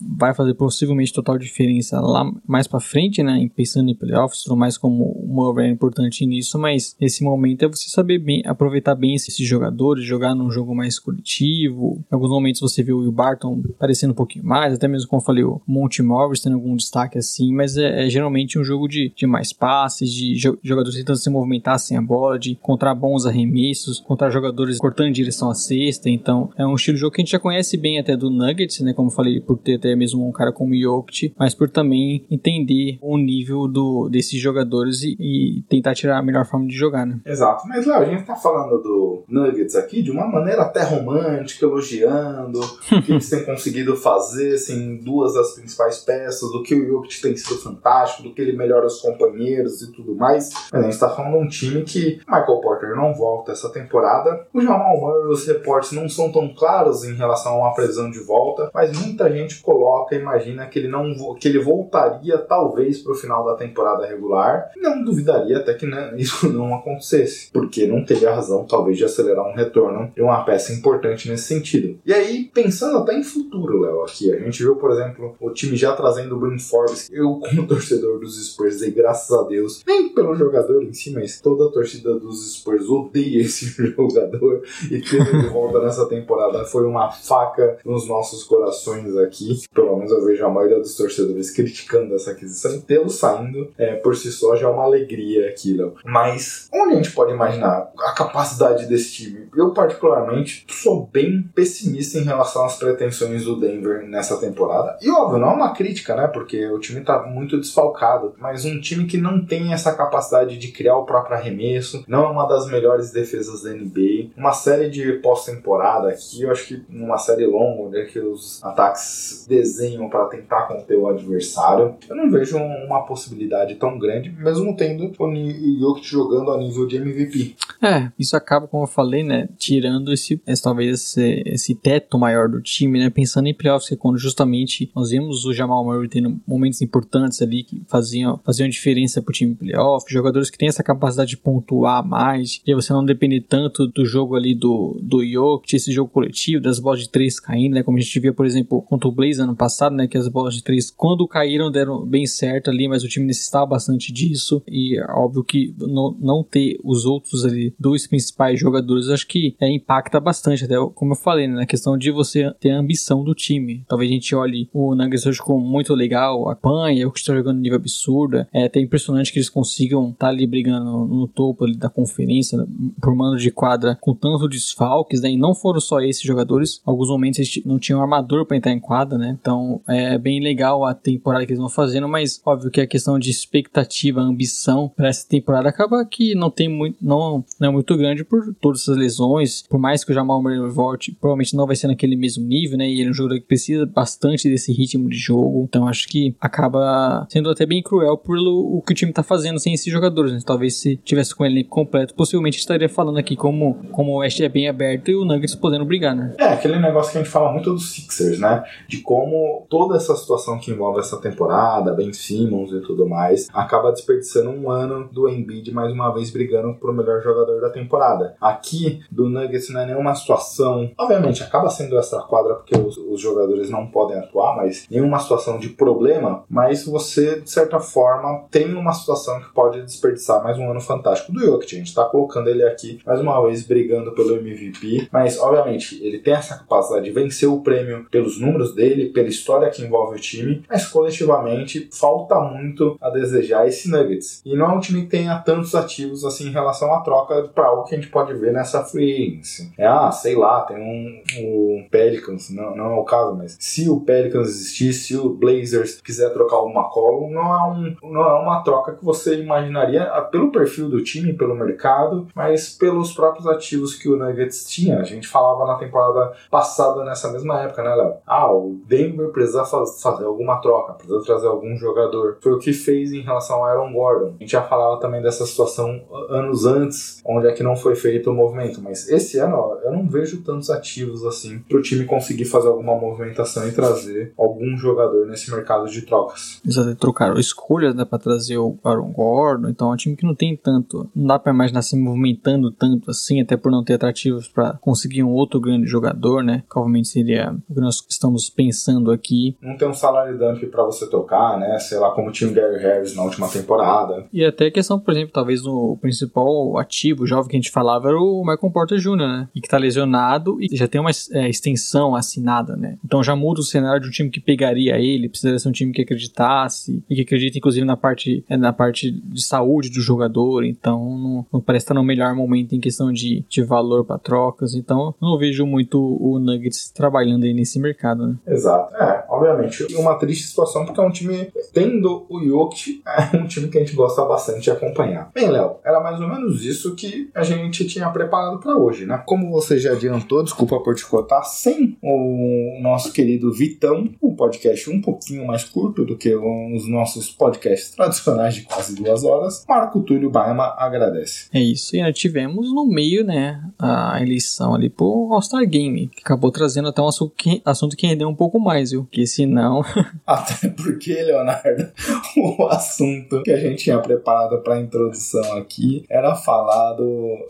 [0.00, 3.48] vai fazer possivelmente total diferença lá mais para frente, né?
[3.54, 7.68] Pensando em playoffs, tudo mais como o Murray é importante nisso, mas nesse momento é
[7.68, 12.04] você saber bem, aproveitar bem esses jogadores, jogar num jogo mais coletivo.
[12.10, 15.20] Em alguns momentos você viu o Will Barton parecendo um pouquinho mais, até mesmo como
[15.20, 18.88] eu falei, o Monty Morris tendo algum destaque assim, mas é, é geralmente um jogo
[18.88, 23.26] de, de mais passes, de jogadores tentando se movimentar sem a bola, de encontrar bons
[23.26, 26.08] arremessos, encontrar jogadores cortando em direção à cesta.
[26.08, 28.80] Então é um estilo de jogo que a gente já conhece bem até do Nuggets,
[28.80, 28.92] né?
[28.92, 32.24] Como eu falei, por ter até mesmo um cara como o Jokic, mas por também
[32.30, 37.06] entender o nível do, desses jogadores e, e tentar tirar a melhor forma de jogar,
[37.06, 37.20] né?
[37.24, 37.66] Exato.
[37.68, 42.60] Mas Léo, a gente tá falando do Nuggets aqui de uma maneira até romântica, elogiando
[42.60, 47.20] o que eles têm conseguido fazer, assim, duas das principais peças, do que o Jokic
[47.20, 50.50] tem sido fantástico, do que ele melhora os companheiros e tudo mais.
[50.72, 54.46] Mas a gente tá falando de um time que Michael Porter não volta essa temporada.
[54.52, 58.20] O Jamal Murray, os reportes não são tão claros em relação a uma previsão de
[58.20, 61.04] volta, mas muita gente coloca, imagina que ele não
[61.34, 64.70] que ele voltaria talvez para o final da temporada regular.
[64.76, 69.46] Não duvidaria até que né, isso não acontecesse, porque não teria razão talvez de acelerar
[69.46, 71.98] um retorno de uma peça importante nesse sentido.
[72.06, 75.76] E aí, pensando até em futuro, Léo, aqui, a gente viu, por exemplo, o time
[75.76, 77.08] já trazendo o Bryn Forbes.
[77.10, 81.40] Eu, como torcedor dos Spurs, e graças a Deus, nem pelo jogador em si, mas
[81.40, 83.63] toda a torcida dos Spurs odeia esse
[83.96, 89.62] jogador e ter ele de volta nessa temporada foi uma faca nos nossos corações aqui.
[89.72, 94.16] Pelo menos eu vejo a maioria dos torcedores criticando essa aquisição tê-lo saindo é, por
[94.16, 95.94] si só já é uma alegria aquilo.
[96.04, 99.48] Mas onde a gente pode imaginar a capacidade desse time?
[99.56, 104.98] Eu, particularmente, sou bem pessimista em relação às pretensões do Denver nessa temporada.
[105.00, 106.26] E óbvio, não é uma crítica, né?
[106.26, 108.34] Porque o time tá muito desfalcado.
[108.38, 112.28] Mas um time que não tem essa capacidade de criar o próprio arremesso, não é
[112.28, 114.30] uma das melhores defesas da NBA.
[114.36, 118.62] Uma série de pós-temporada aqui, eu acho que numa série longa, onde é que os
[118.62, 124.76] ataques desenham para tentar conter o adversário, eu não vejo uma possibilidade tão grande, mesmo
[124.76, 127.56] tendo o Jokic jogando a nível de MVP.
[127.82, 132.48] É, isso acaba, como eu falei, né, tirando esse, esse talvez esse, esse teto maior
[132.48, 136.08] do time, né, pensando em playoffs, que é quando justamente nós vimos o Jamal Murray
[136.08, 140.82] tendo momentos importantes ali que faziam, faziam diferença pro time playoff, jogadores que têm essa
[140.82, 145.76] capacidade de pontuar mais, e você não depender tanto do jogo ali do, do Jokic,
[145.76, 148.82] esse jogo coletivo, das bolas de três caindo, né, como a gente via, por exemplo,
[148.82, 152.26] contra o Blaze ano passado, né, que as bolas de três, quando caíram, deram bem
[152.26, 156.78] certo ali, mas o time necessitava bastante disso, e é óbvio que não, não ter
[156.82, 161.46] os outros ali, dois principais jogadores, acho que é, impacta bastante, até como eu falei,
[161.46, 163.84] né, na questão de você ter a ambição do time.
[163.88, 167.60] Talvez a gente olhe o Nuggets hoje como muito legal, apanha, o que está jogando
[167.60, 171.64] nível absurdo, é até impressionante que eles consigam estar tá ali brigando no, no topo
[171.64, 172.66] ali da conferência, né,
[173.00, 177.08] por mando de quadra, com tanto desfalques, né, e não foram só esses jogadores, alguns
[177.08, 180.94] momentos eles não tinham armador para entrar em quadra, né, então é bem legal a
[180.94, 185.26] temporada que eles vão fazendo, mas óbvio que a questão de expectativa, ambição para essa
[185.28, 189.62] temporada acaba que não tem muito, não, não é muito grande por todas essas lesões,
[189.68, 192.88] por mais que o Jamal Murray volte, provavelmente não vai ser naquele mesmo nível, né,
[192.88, 196.34] e ele é um jogador que precisa bastante desse ritmo de jogo, então acho que
[196.40, 200.32] acaba sendo até bem cruel pelo o que o time tá fazendo sem esses jogadores,
[200.32, 204.44] né, talvez se tivesse com ele completo, possivelmente estaria falando aqui como, como o Oeste
[204.44, 206.34] é bem aberto e o Nuggets podendo brigar, né.
[206.38, 210.14] É, aquele negócio que a gente fala muito dos Sixers, né, de como toda essa
[210.14, 215.28] situação que envolve essa temporada, Ben Simmons e tudo mais, acaba desperdiçando um ano do
[215.28, 218.36] Embiid mais uma vez brigando pro melhor jogador da temporada.
[218.40, 223.20] Aqui, do Nuggets não é nenhuma situação, obviamente acaba sendo extra quadra porque os, os
[223.20, 228.74] jogadores não podem atuar, mas nenhuma situação de problema, mas você, de certa forma, tem
[228.74, 231.74] uma situação que pode desperdiçar mais um ano fantástico do Jokic.
[231.74, 236.18] A gente tá colocando ele aqui mais uma vez brigando pelo MVP, mas obviamente ele
[236.18, 240.20] tem essa capacidade de vencer o prêmio pelos números dele, pela história que envolve o
[240.20, 244.42] time, mas coletivamente falta muito a desejar esse Nuggets.
[244.44, 247.66] E não é um time que tenha tantos ativos assim em relação à troca para
[247.66, 249.72] algo que a gente pode ver nessa free agency.
[249.78, 253.88] É, ah, sei lá, tem um, um Pelicans, não, não é o caso, mas se
[253.88, 258.40] o Pelicans existir, se o Blazers quiser trocar o McCollum, não é, um, não é
[258.40, 263.46] uma troca que você imaginaria ah, pelo perfil do time, pelo mercado, mas pelos próprios
[263.46, 265.00] ativos que o Nuggets tinha.
[265.00, 268.14] A gente falava na temporada passada nessa mesma época, né, Léo?
[268.24, 272.38] Ah, o Denver precisa fazer alguma troca, precisa trazer algum jogador.
[272.40, 274.34] Foi o que fez em relação ao Aaron Gordon.
[274.36, 278.30] A gente já falava também dessa situação anos antes, onde é que não foi feito
[278.30, 282.04] o movimento, mas esse ano ó, eu não vejo tantos ativos assim para o time
[282.04, 286.60] conseguir fazer alguma movimentação e trazer algum jogador nesse mercado de trocas.
[286.78, 290.34] Até trocaram escolhas né, para trazer o Aaron Gordon, então é um time que não
[290.34, 294.48] tem tanto, não dá para imaginar se movimentando tanto assim, até por não ter atrativos
[294.48, 296.62] para conseguir um outro grande jogador, né?
[296.70, 299.56] Que obviamente seria o que nós estamos pensando aqui.
[299.60, 301.78] Não tem um salário dump para você tocar, né?
[301.78, 304.26] Sei lá, como tinha o Gary Harris na última temporada.
[304.32, 308.08] E até a questão, por exemplo, talvez o principal ativo jovem que a gente falava
[308.08, 309.48] era o Michael Porter Jr., né?
[309.54, 312.98] E que tá lesionado e já tem uma é, extensão assinada, né?
[313.04, 315.92] Então já muda o cenário de um time que pegaria ele, precisaria ser um time
[315.92, 320.64] que acreditasse e que acredita inclusive na parte, é, na parte de saúde do jogador,
[320.64, 324.74] então não, não parece estar no melhor momento em questão de, de valor para trocas,
[324.74, 328.36] então não vejo muito o Nuggets trabalhando aí nesse mercado, né?
[328.46, 328.94] Exato.
[328.96, 333.02] É, obviamente, uma triste situação porque é um time, tendo o Jokic,
[333.32, 335.30] é um time que a gente gosta bastante de acompanhar.
[335.34, 339.22] Bem, Léo, era mais ou menos isso que a gente tinha preparado para hoje, né?
[339.26, 344.90] Como você já adiantou, desculpa por te cortar, sem o nosso querido Vitão, o podcast
[344.90, 350.00] um pouquinho mais curto do que os nossos podcasts tradicionais de quase duas horas, Marco
[350.00, 351.48] Túlio Baima agradece.
[351.52, 356.20] É isso, e nós tivemos no meio, né, a eleição ali pro All-Star Game, que
[356.20, 359.06] acabou trazendo até um assunto que, assunto que rendeu um pouco mais, viu?
[359.10, 359.82] Que senão.
[360.26, 361.92] Até porque, Leonardo,
[362.36, 367.46] o assunto que a gente tinha preparado para introdução aqui era falar do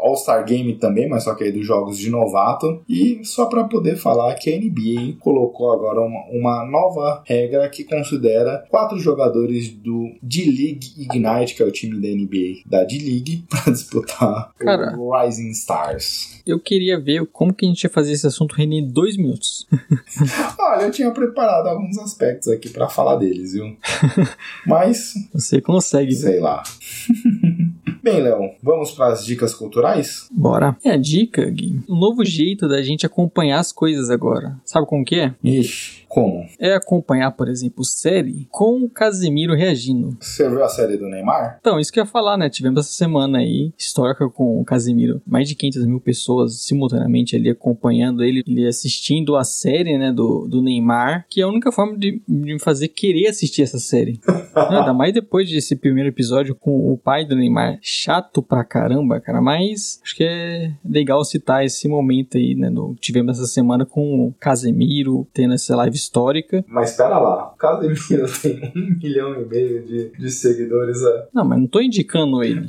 [0.00, 2.82] All-Star Game também, mas só que aí dos jogos de novato.
[2.88, 7.84] E só para poder falar que a NBA colocou agora uma, uma nova regra que
[7.84, 13.72] considera quatro jogadores do D-League Ignite, que é o time da NBA da D-League, para
[13.72, 14.96] disputar Cara.
[14.96, 16.40] Rising Stars.
[16.46, 19.66] Eu queria ver como que a gente ia fazer esse assunto render em dois minutos.
[20.58, 23.76] Olha, eu tinha preparado alguns aspectos aqui pra falar deles, viu?
[24.66, 26.62] Mas, Você consegue, sei lá.
[28.02, 30.26] Bem, Léo, vamos para as dicas culturais?
[30.32, 30.76] Bora.
[30.84, 31.80] É a dica, Gui.
[31.88, 34.60] Um novo jeito da gente acompanhar as coisas agora.
[34.64, 35.32] Sabe como que é?
[35.42, 36.46] Ixi, como?
[36.58, 40.14] É acompanhar, por exemplo, série com o Casemiro reagindo.
[40.20, 41.56] Você viu a série do Neymar?
[41.58, 42.50] Então, isso que eu ia falar, né?
[42.50, 45.22] Tivemos essa semana aí, histórica com o Casemiro.
[45.26, 50.46] Mais de 500 mil pessoas simultaneamente ali acompanhando ele, ele assistindo a série, né, do,
[50.46, 54.20] do Neymar, que é a única forma de, de me fazer querer assistir essa série.
[54.54, 57.78] Não, ainda mais depois desse primeiro episódio com o pai do Neymar.
[57.80, 59.40] Chato pra caramba, cara.
[59.40, 62.70] Mas acho que é legal citar esse momento aí, né?
[62.70, 66.64] Do, tivemos essa semana com o Casemiro tendo essa live histórica.
[66.68, 71.02] Mas espera lá, o Casemiro tem um milhão e meio de, de seguidores.
[71.02, 71.28] É.
[71.32, 72.66] Não, mas não tô indicando ele.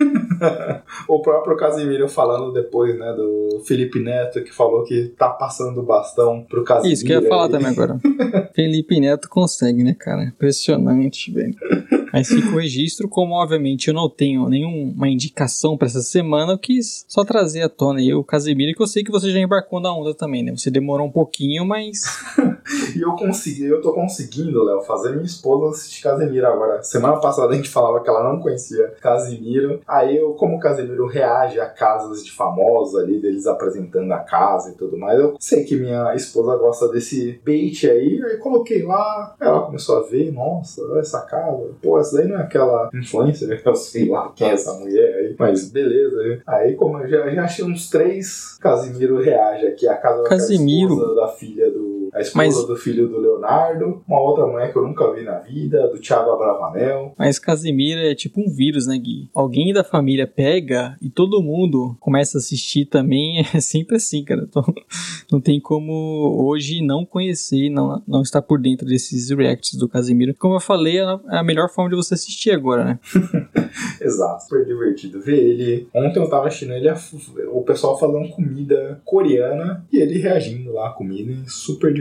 [1.08, 5.82] o próprio Casemiro falando depois, né, do Felipe Neto, que falou que tá passando o
[5.82, 6.94] bastão pro Casemiro.
[6.94, 7.50] Isso que eu ia falar aí.
[7.50, 7.98] também agora.
[8.54, 10.24] Felipe Neto consegue, né, cara?
[10.24, 11.54] Impressionante, velho.
[12.12, 16.58] Mas fica o registro, como obviamente eu não tenho nenhuma indicação pra essa semana, eu
[16.58, 19.80] quis só trazer à tona aí o Casemiro, que eu sei que você já embarcou
[19.80, 20.52] na onda também, né?
[20.56, 22.02] Você demorou um pouquinho, mas
[22.96, 26.82] E eu consegui, eu tô conseguindo, Léo, fazer minha esposa assistir Casemiro agora.
[26.82, 29.80] Semana passada a gente falava que ela não conhecia Casemiro.
[29.86, 34.70] Aí eu, como o Casemiro reage a casas de famosos ali, deles apresentando a casa
[34.70, 39.34] e tudo mais, eu sei que minha esposa gosta desse bait aí, aí coloquei lá,
[39.40, 41.70] ela começou a ver, nossa, essa casa.
[41.82, 45.36] Pô, essa daí não é aquela influencer, eu sei lá quem é essa mulher aí,
[45.38, 46.42] mas beleza.
[46.46, 50.88] Aí como eu já, já achei uns três Casimiro reage aqui, a casa Casimiro?
[50.88, 54.72] da esposa da filha do a esposa Mas- do filho do Leonardo, uma outra mulher
[54.72, 57.14] que eu nunca vi na vida, do Thiago Abravanel.
[57.18, 59.28] Mas Casimiro é tipo um vírus, né, Gui?
[59.34, 63.44] Alguém da família pega e todo mundo começa a assistir também.
[63.54, 64.46] É sempre assim, cara.
[64.48, 64.62] Então,
[65.30, 70.34] não tem como hoje não conhecer, não, não estar por dentro desses reacts do Casimiro.
[70.38, 72.98] Como eu falei, é a- é melhor forma de você assistir agora, né?
[74.00, 75.88] Exato, super divertido ver ele.
[75.94, 76.88] Ontem eu tava assistindo ele,
[77.52, 81.99] o pessoal falando comida coreana e ele reagindo lá à comida, super divertido.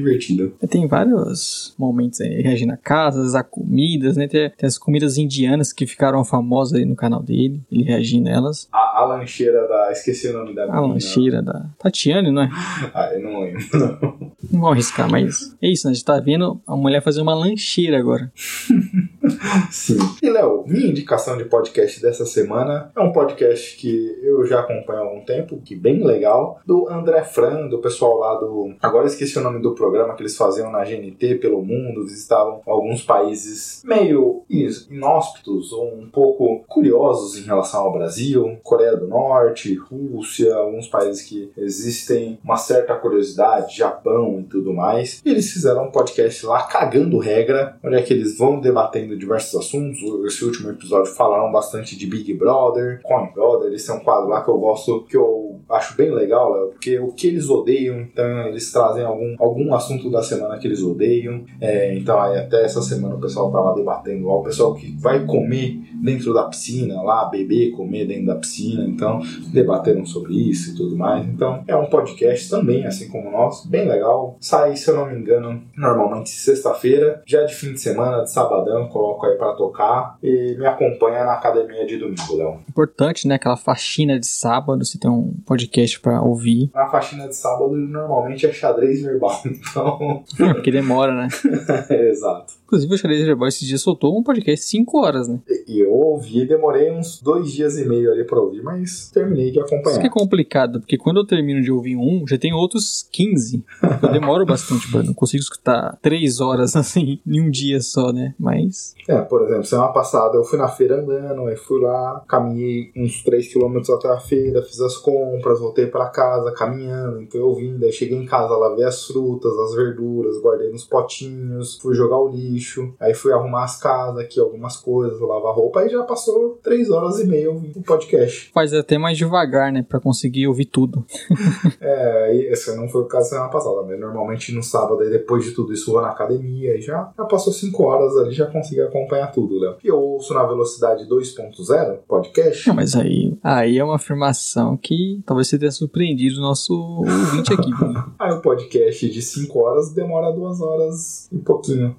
[0.70, 4.28] Tem vários momentos aí, reagindo a casas, a comidas, né?
[4.28, 8.32] Tem, tem as comidas indianas que ficaram famosas aí no canal dele, ele reagindo a
[8.32, 8.68] elas.
[8.72, 9.92] A, a lancheira da.
[9.92, 10.88] Esqueci o nome da A menina.
[10.88, 12.50] lancheira da Tatiane, não é?
[12.94, 13.60] Ah, eu não lembro.
[14.52, 15.92] Não vou arriscar, mas é isso, né?
[15.92, 18.32] A gente tá vendo a mulher fazer uma lancheira agora.
[19.70, 19.98] Sim.
[20.24, 25.00] E, Léo, minha indicação de podcast dessa semana é um podcast que eu já acompanho
[25.00, 28.74] há algum tempo, que bem legal, do André Fran, do pessoal lá do.
[28.82, 33.04] Agora esqueci o nome do programa que eles faziam na GNT pelo mundo, visitavam alguns
[33.04, 40.54] países meio inóspitos ou um pouco curiosos em relação ao Brasil, Coreia do Norte, Rússia,
[40.56, 45.22] alguns países que existem uma certa curiosidade, Japão e tudo mais.
[45.26, 49.60] E eles fizeram um podcast lá cagando regra, onde é que eles vão debatendo diversos
[49.60, 50.00] assuntos.
[50.26, 54.44] Esse último episódio falaram bastante de Big Brother, Coin Brother, esse é um quadro lá
[54.44, 55.39] que eu gosto, que eu
[55.70, 60.10] acho bem legal, Léo, porque o que eles odeiam, então eles trazem algum, algum assunto
[60.10, 61.44] da semana que eles odeiam.
[61.62, 65.80] É, então aí até essa semana o pessoal tava debatendo o pessoal que vai comer
[66.02, 69.22] dentro da piscina lá, beber, comer dentro da piscina, então
[69.52, 71.26] debateram sobre isso e tudo mais.
[71.28, 74.38] Então é um podcast também, assim como o nosso, bem legal.
[74.40, 78.88] Sai, se eu não me engano, normalmente sexta-feira, já de fim de semana, de sabadão,
[78.88, 82.60] coloco aí pra tocar e me acompanha na academia de domingo, Léo.
[82.68, 83.36] Importante, né?
[83.36, 85.59] Aquela faxina de sábado, você tem um podcast
[86.02, 86.70] pra ouvir.
[86.74, 90.24] Na faxina de sábado, normalmente é xadrez verbal, então.
[90.38, 91.28] Porque demora, né?
[91.90, 92.60] Exato.
[92.70, 95.40] Inclusive, o Xadrez Verbal esse dia soltou um podcast 5 horas, né?
[95.68, 99.58] E eu ouvi, demorei uns dois dias e meio ali pra ouvir, mas terminei de
[99.58, 100.10] Isso que é acompanhar.
[100.12, 103.66] complicado, porque quando eu termino de ouvir um, já tem outros 15.
[104.04, 108.36] Eu demoro bastante, eu não consigo escutar 3 horas assim em um dia só, né?
[108.38, 108.94] Mas.
[109.08, 113.24] É, por exemplo, semana passada eu fui na feira andando, aí fui lá, caminhei uns
[113.24, 117.92] 3km até a feira, fiz as compras, voltei pra casa caminhando, então eu vim, daí
[117.92, 122.94] cheguei em casa, lavei as frutas, as verduras, guardei nos potinhos, fui jogar o lixo,
[123.00, 127.20] aí fui arrumar as casas aqui, algumas coisas, lavar roupa, aí já passou 3 horas
[127.20, 128.52] e meia ouvindo o podcast.
[128.54, 129.86] Faz até mais devagar, né?
[129.88, 131.06] Pra conseguir ouvir tudo.
[131.82, 135.52] É, esse não foi o caso semana passada, mas normalmente no sábado, aí depois de
[135.52, 139.32] tudo isso, vou na academia e já, já passou 5 horas ali, já consegui acompanhar
[139.32, 139.76] tudo, Léo.
[139.84, 142.68] E eu ouço na velocidade 2.0 podcast.
[142.68, 146.74] Não, mas aí, aí é uma afirmação que talvez talvez você tenha surpreendido o nosso
[146.74, 147.72] ouvinte aqui.
[148.20, 151.96] Aí o podcast de 5 horas demora 2 horas e pouquinho.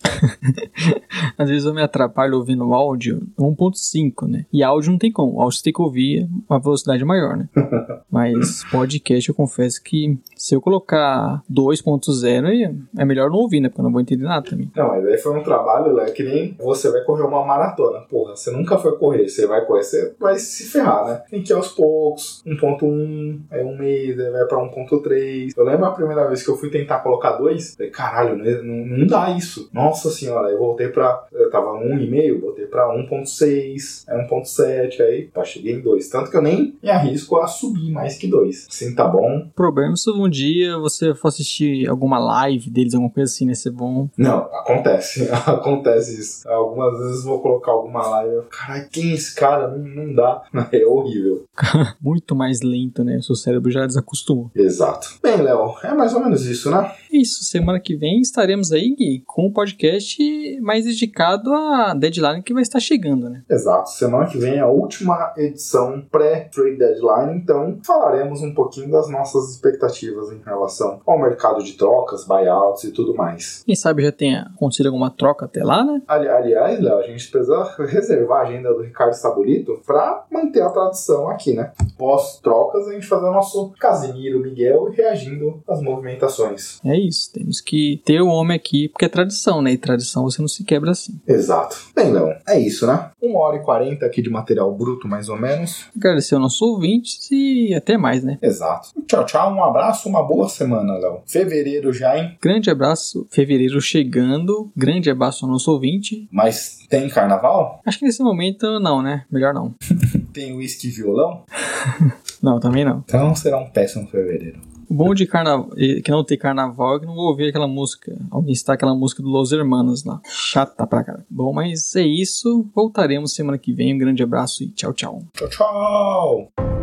[1.38, 4.46] Às vezes eu me atrapalho ouvindo o áudio 1.5, né?
[4.52, 5.40] E áudio não tem como.
[5.40, 7.48] Áudio você tem que ouvir a velocidade maior, né?
[8.10, 13.68] Mas podcast eu confesso que se eu colocar 2.0 é melhor não ouvir, né?
[13.68, 14.70] Porque eu não vou entender nada também.
[14.74, 18.00] Não, mas aí foi um trabalho, Léo, que nem você vai correr uma maratona.
[18.00, 21.22] Porra, você nunca foi correr, você vai correr, você vai se ferrar, né?
[21.30, 25.52] Tem que ir aos poucos, 1.1, aí um mês, aí vai pra 1.3.
[25.56, 28.98] Eu lembro a primeira vez que eu fui tentar colocar 2, falei, caralho, não, não,
[28.98, 29.68] não dá isso.
[29.72, 31.26] Nossa senhora, eu voltei pra.
[31.32, 36.08] Eu tava 1,5, voltei pra 1.6, aí 1.7, aí pá, cheguei em 2.
[36.08, 38.68] Tanto que eu nem me arrisco a subir mais que 2.
[38.70, 39.48] Assim tá bom.
[39.54, 43.54] Problema é se um dia você for assistir alguma live deles, alguma coisa assim, né?
[43.54, 44.08] Ser bom.
[44.16, 45.28] Não, acontece.
[45.46, 46.48] acontece isso.
[46.48, 49.68] Algumas vezes eu vou colocar alguma live caralho, quem é esse cara?
[49.68, 50.42] Não, não dá.
[50.72, 51.44] É horrível.
[52.00, 53.19] Muito mais lento, né?
[53.20, 54.50] O seu cérebro já desacostumou.
[54.54, 55.08] Exato.
[55.22, 56.92] Bem, Léo, é mais ou menos isso, né?
[57.12, 62.52] Isso, semana que vem estaremos aí Gui, com um podcast mais dedicado à deadline que
[62.54, 63.42] vai estar chegando, né?
[63.50, 63.90] Exato.
[63.90, 69.50] Semana que vem é a última edição pré-trade deadline, então falaremos um pouquinho das nossas
[69.50, 73.62] expectativas em relação ao mercado de trocas, buyouts e tudo mais.
[73.66, 76.00] Quem sabe já tenha acontecido alguma troca até lá, né?
[76.06, 80.70] Ali- aliás, Léo, a gente precisa reservar a agenda do Ricardo Sabulito para manter a
[80.70, 81.72] tradição aqui, né?
[81.98, 86.78] Pós-trocas, a gente fazer o nosso Casimiro Miguel reagindo às movimentações.
[86.84, 89.72] É isso, temos que ter o homem aqui, porque é tradição, né?
[89.72, 91.20] E tradição você não se quebra assim.
[91.26, 91.76] Exato.
[91.94, 93.10] Bem, Léo, é isso, né?
[93.20, 95.86] Uma hora e quarenta aqui de material bruto, mais ou menos.
[95.96, 98.38] Agradecer aos nossos ouvintes e até mais, né?
[98.42, 98.90] Exato.
[99.06, 99.52] Tchau, tchau.
[99.52, 101.22] Um abraço, uma boa semana, Léo.
[101.26, 102.36] Fevereiro já, hein?
[102.40, 104.70] Grande abraço, fevereiro chegando.
[104.76, 106.28] Grande abraço ao nosso ouvinte.
[106.30, 107.80] Mas tem carnaval?
[107.86, 109.24] Acho que nesse momento não, né?
[109.30, 109.74] Melhor não.
[110.32, 111.44] Tem uísque e violão?
[112.42, 113.04] Não, também não.
[113.06, 114.60] Então será um péssimo fevereiro.
[114.88, 118.12] O bom de carnaval, que não tem carnaval é que não vou ouvir aquela música.
[118.28, 120.20] Alguém está aquela música do Los Hermanos lá.
[120.24, 121.24] Chata pra caralho.
[121.30, 122.68] Bom, mas é isso.
[122.74, 123.94] Voltaremos semana que vem.
[123.94, 125.22] Um grande abraço e tchau, tchau.
[125.32, 126.79] Tchau, tchau.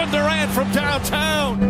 [0.00, 1.69] Kevin Durant from downtown.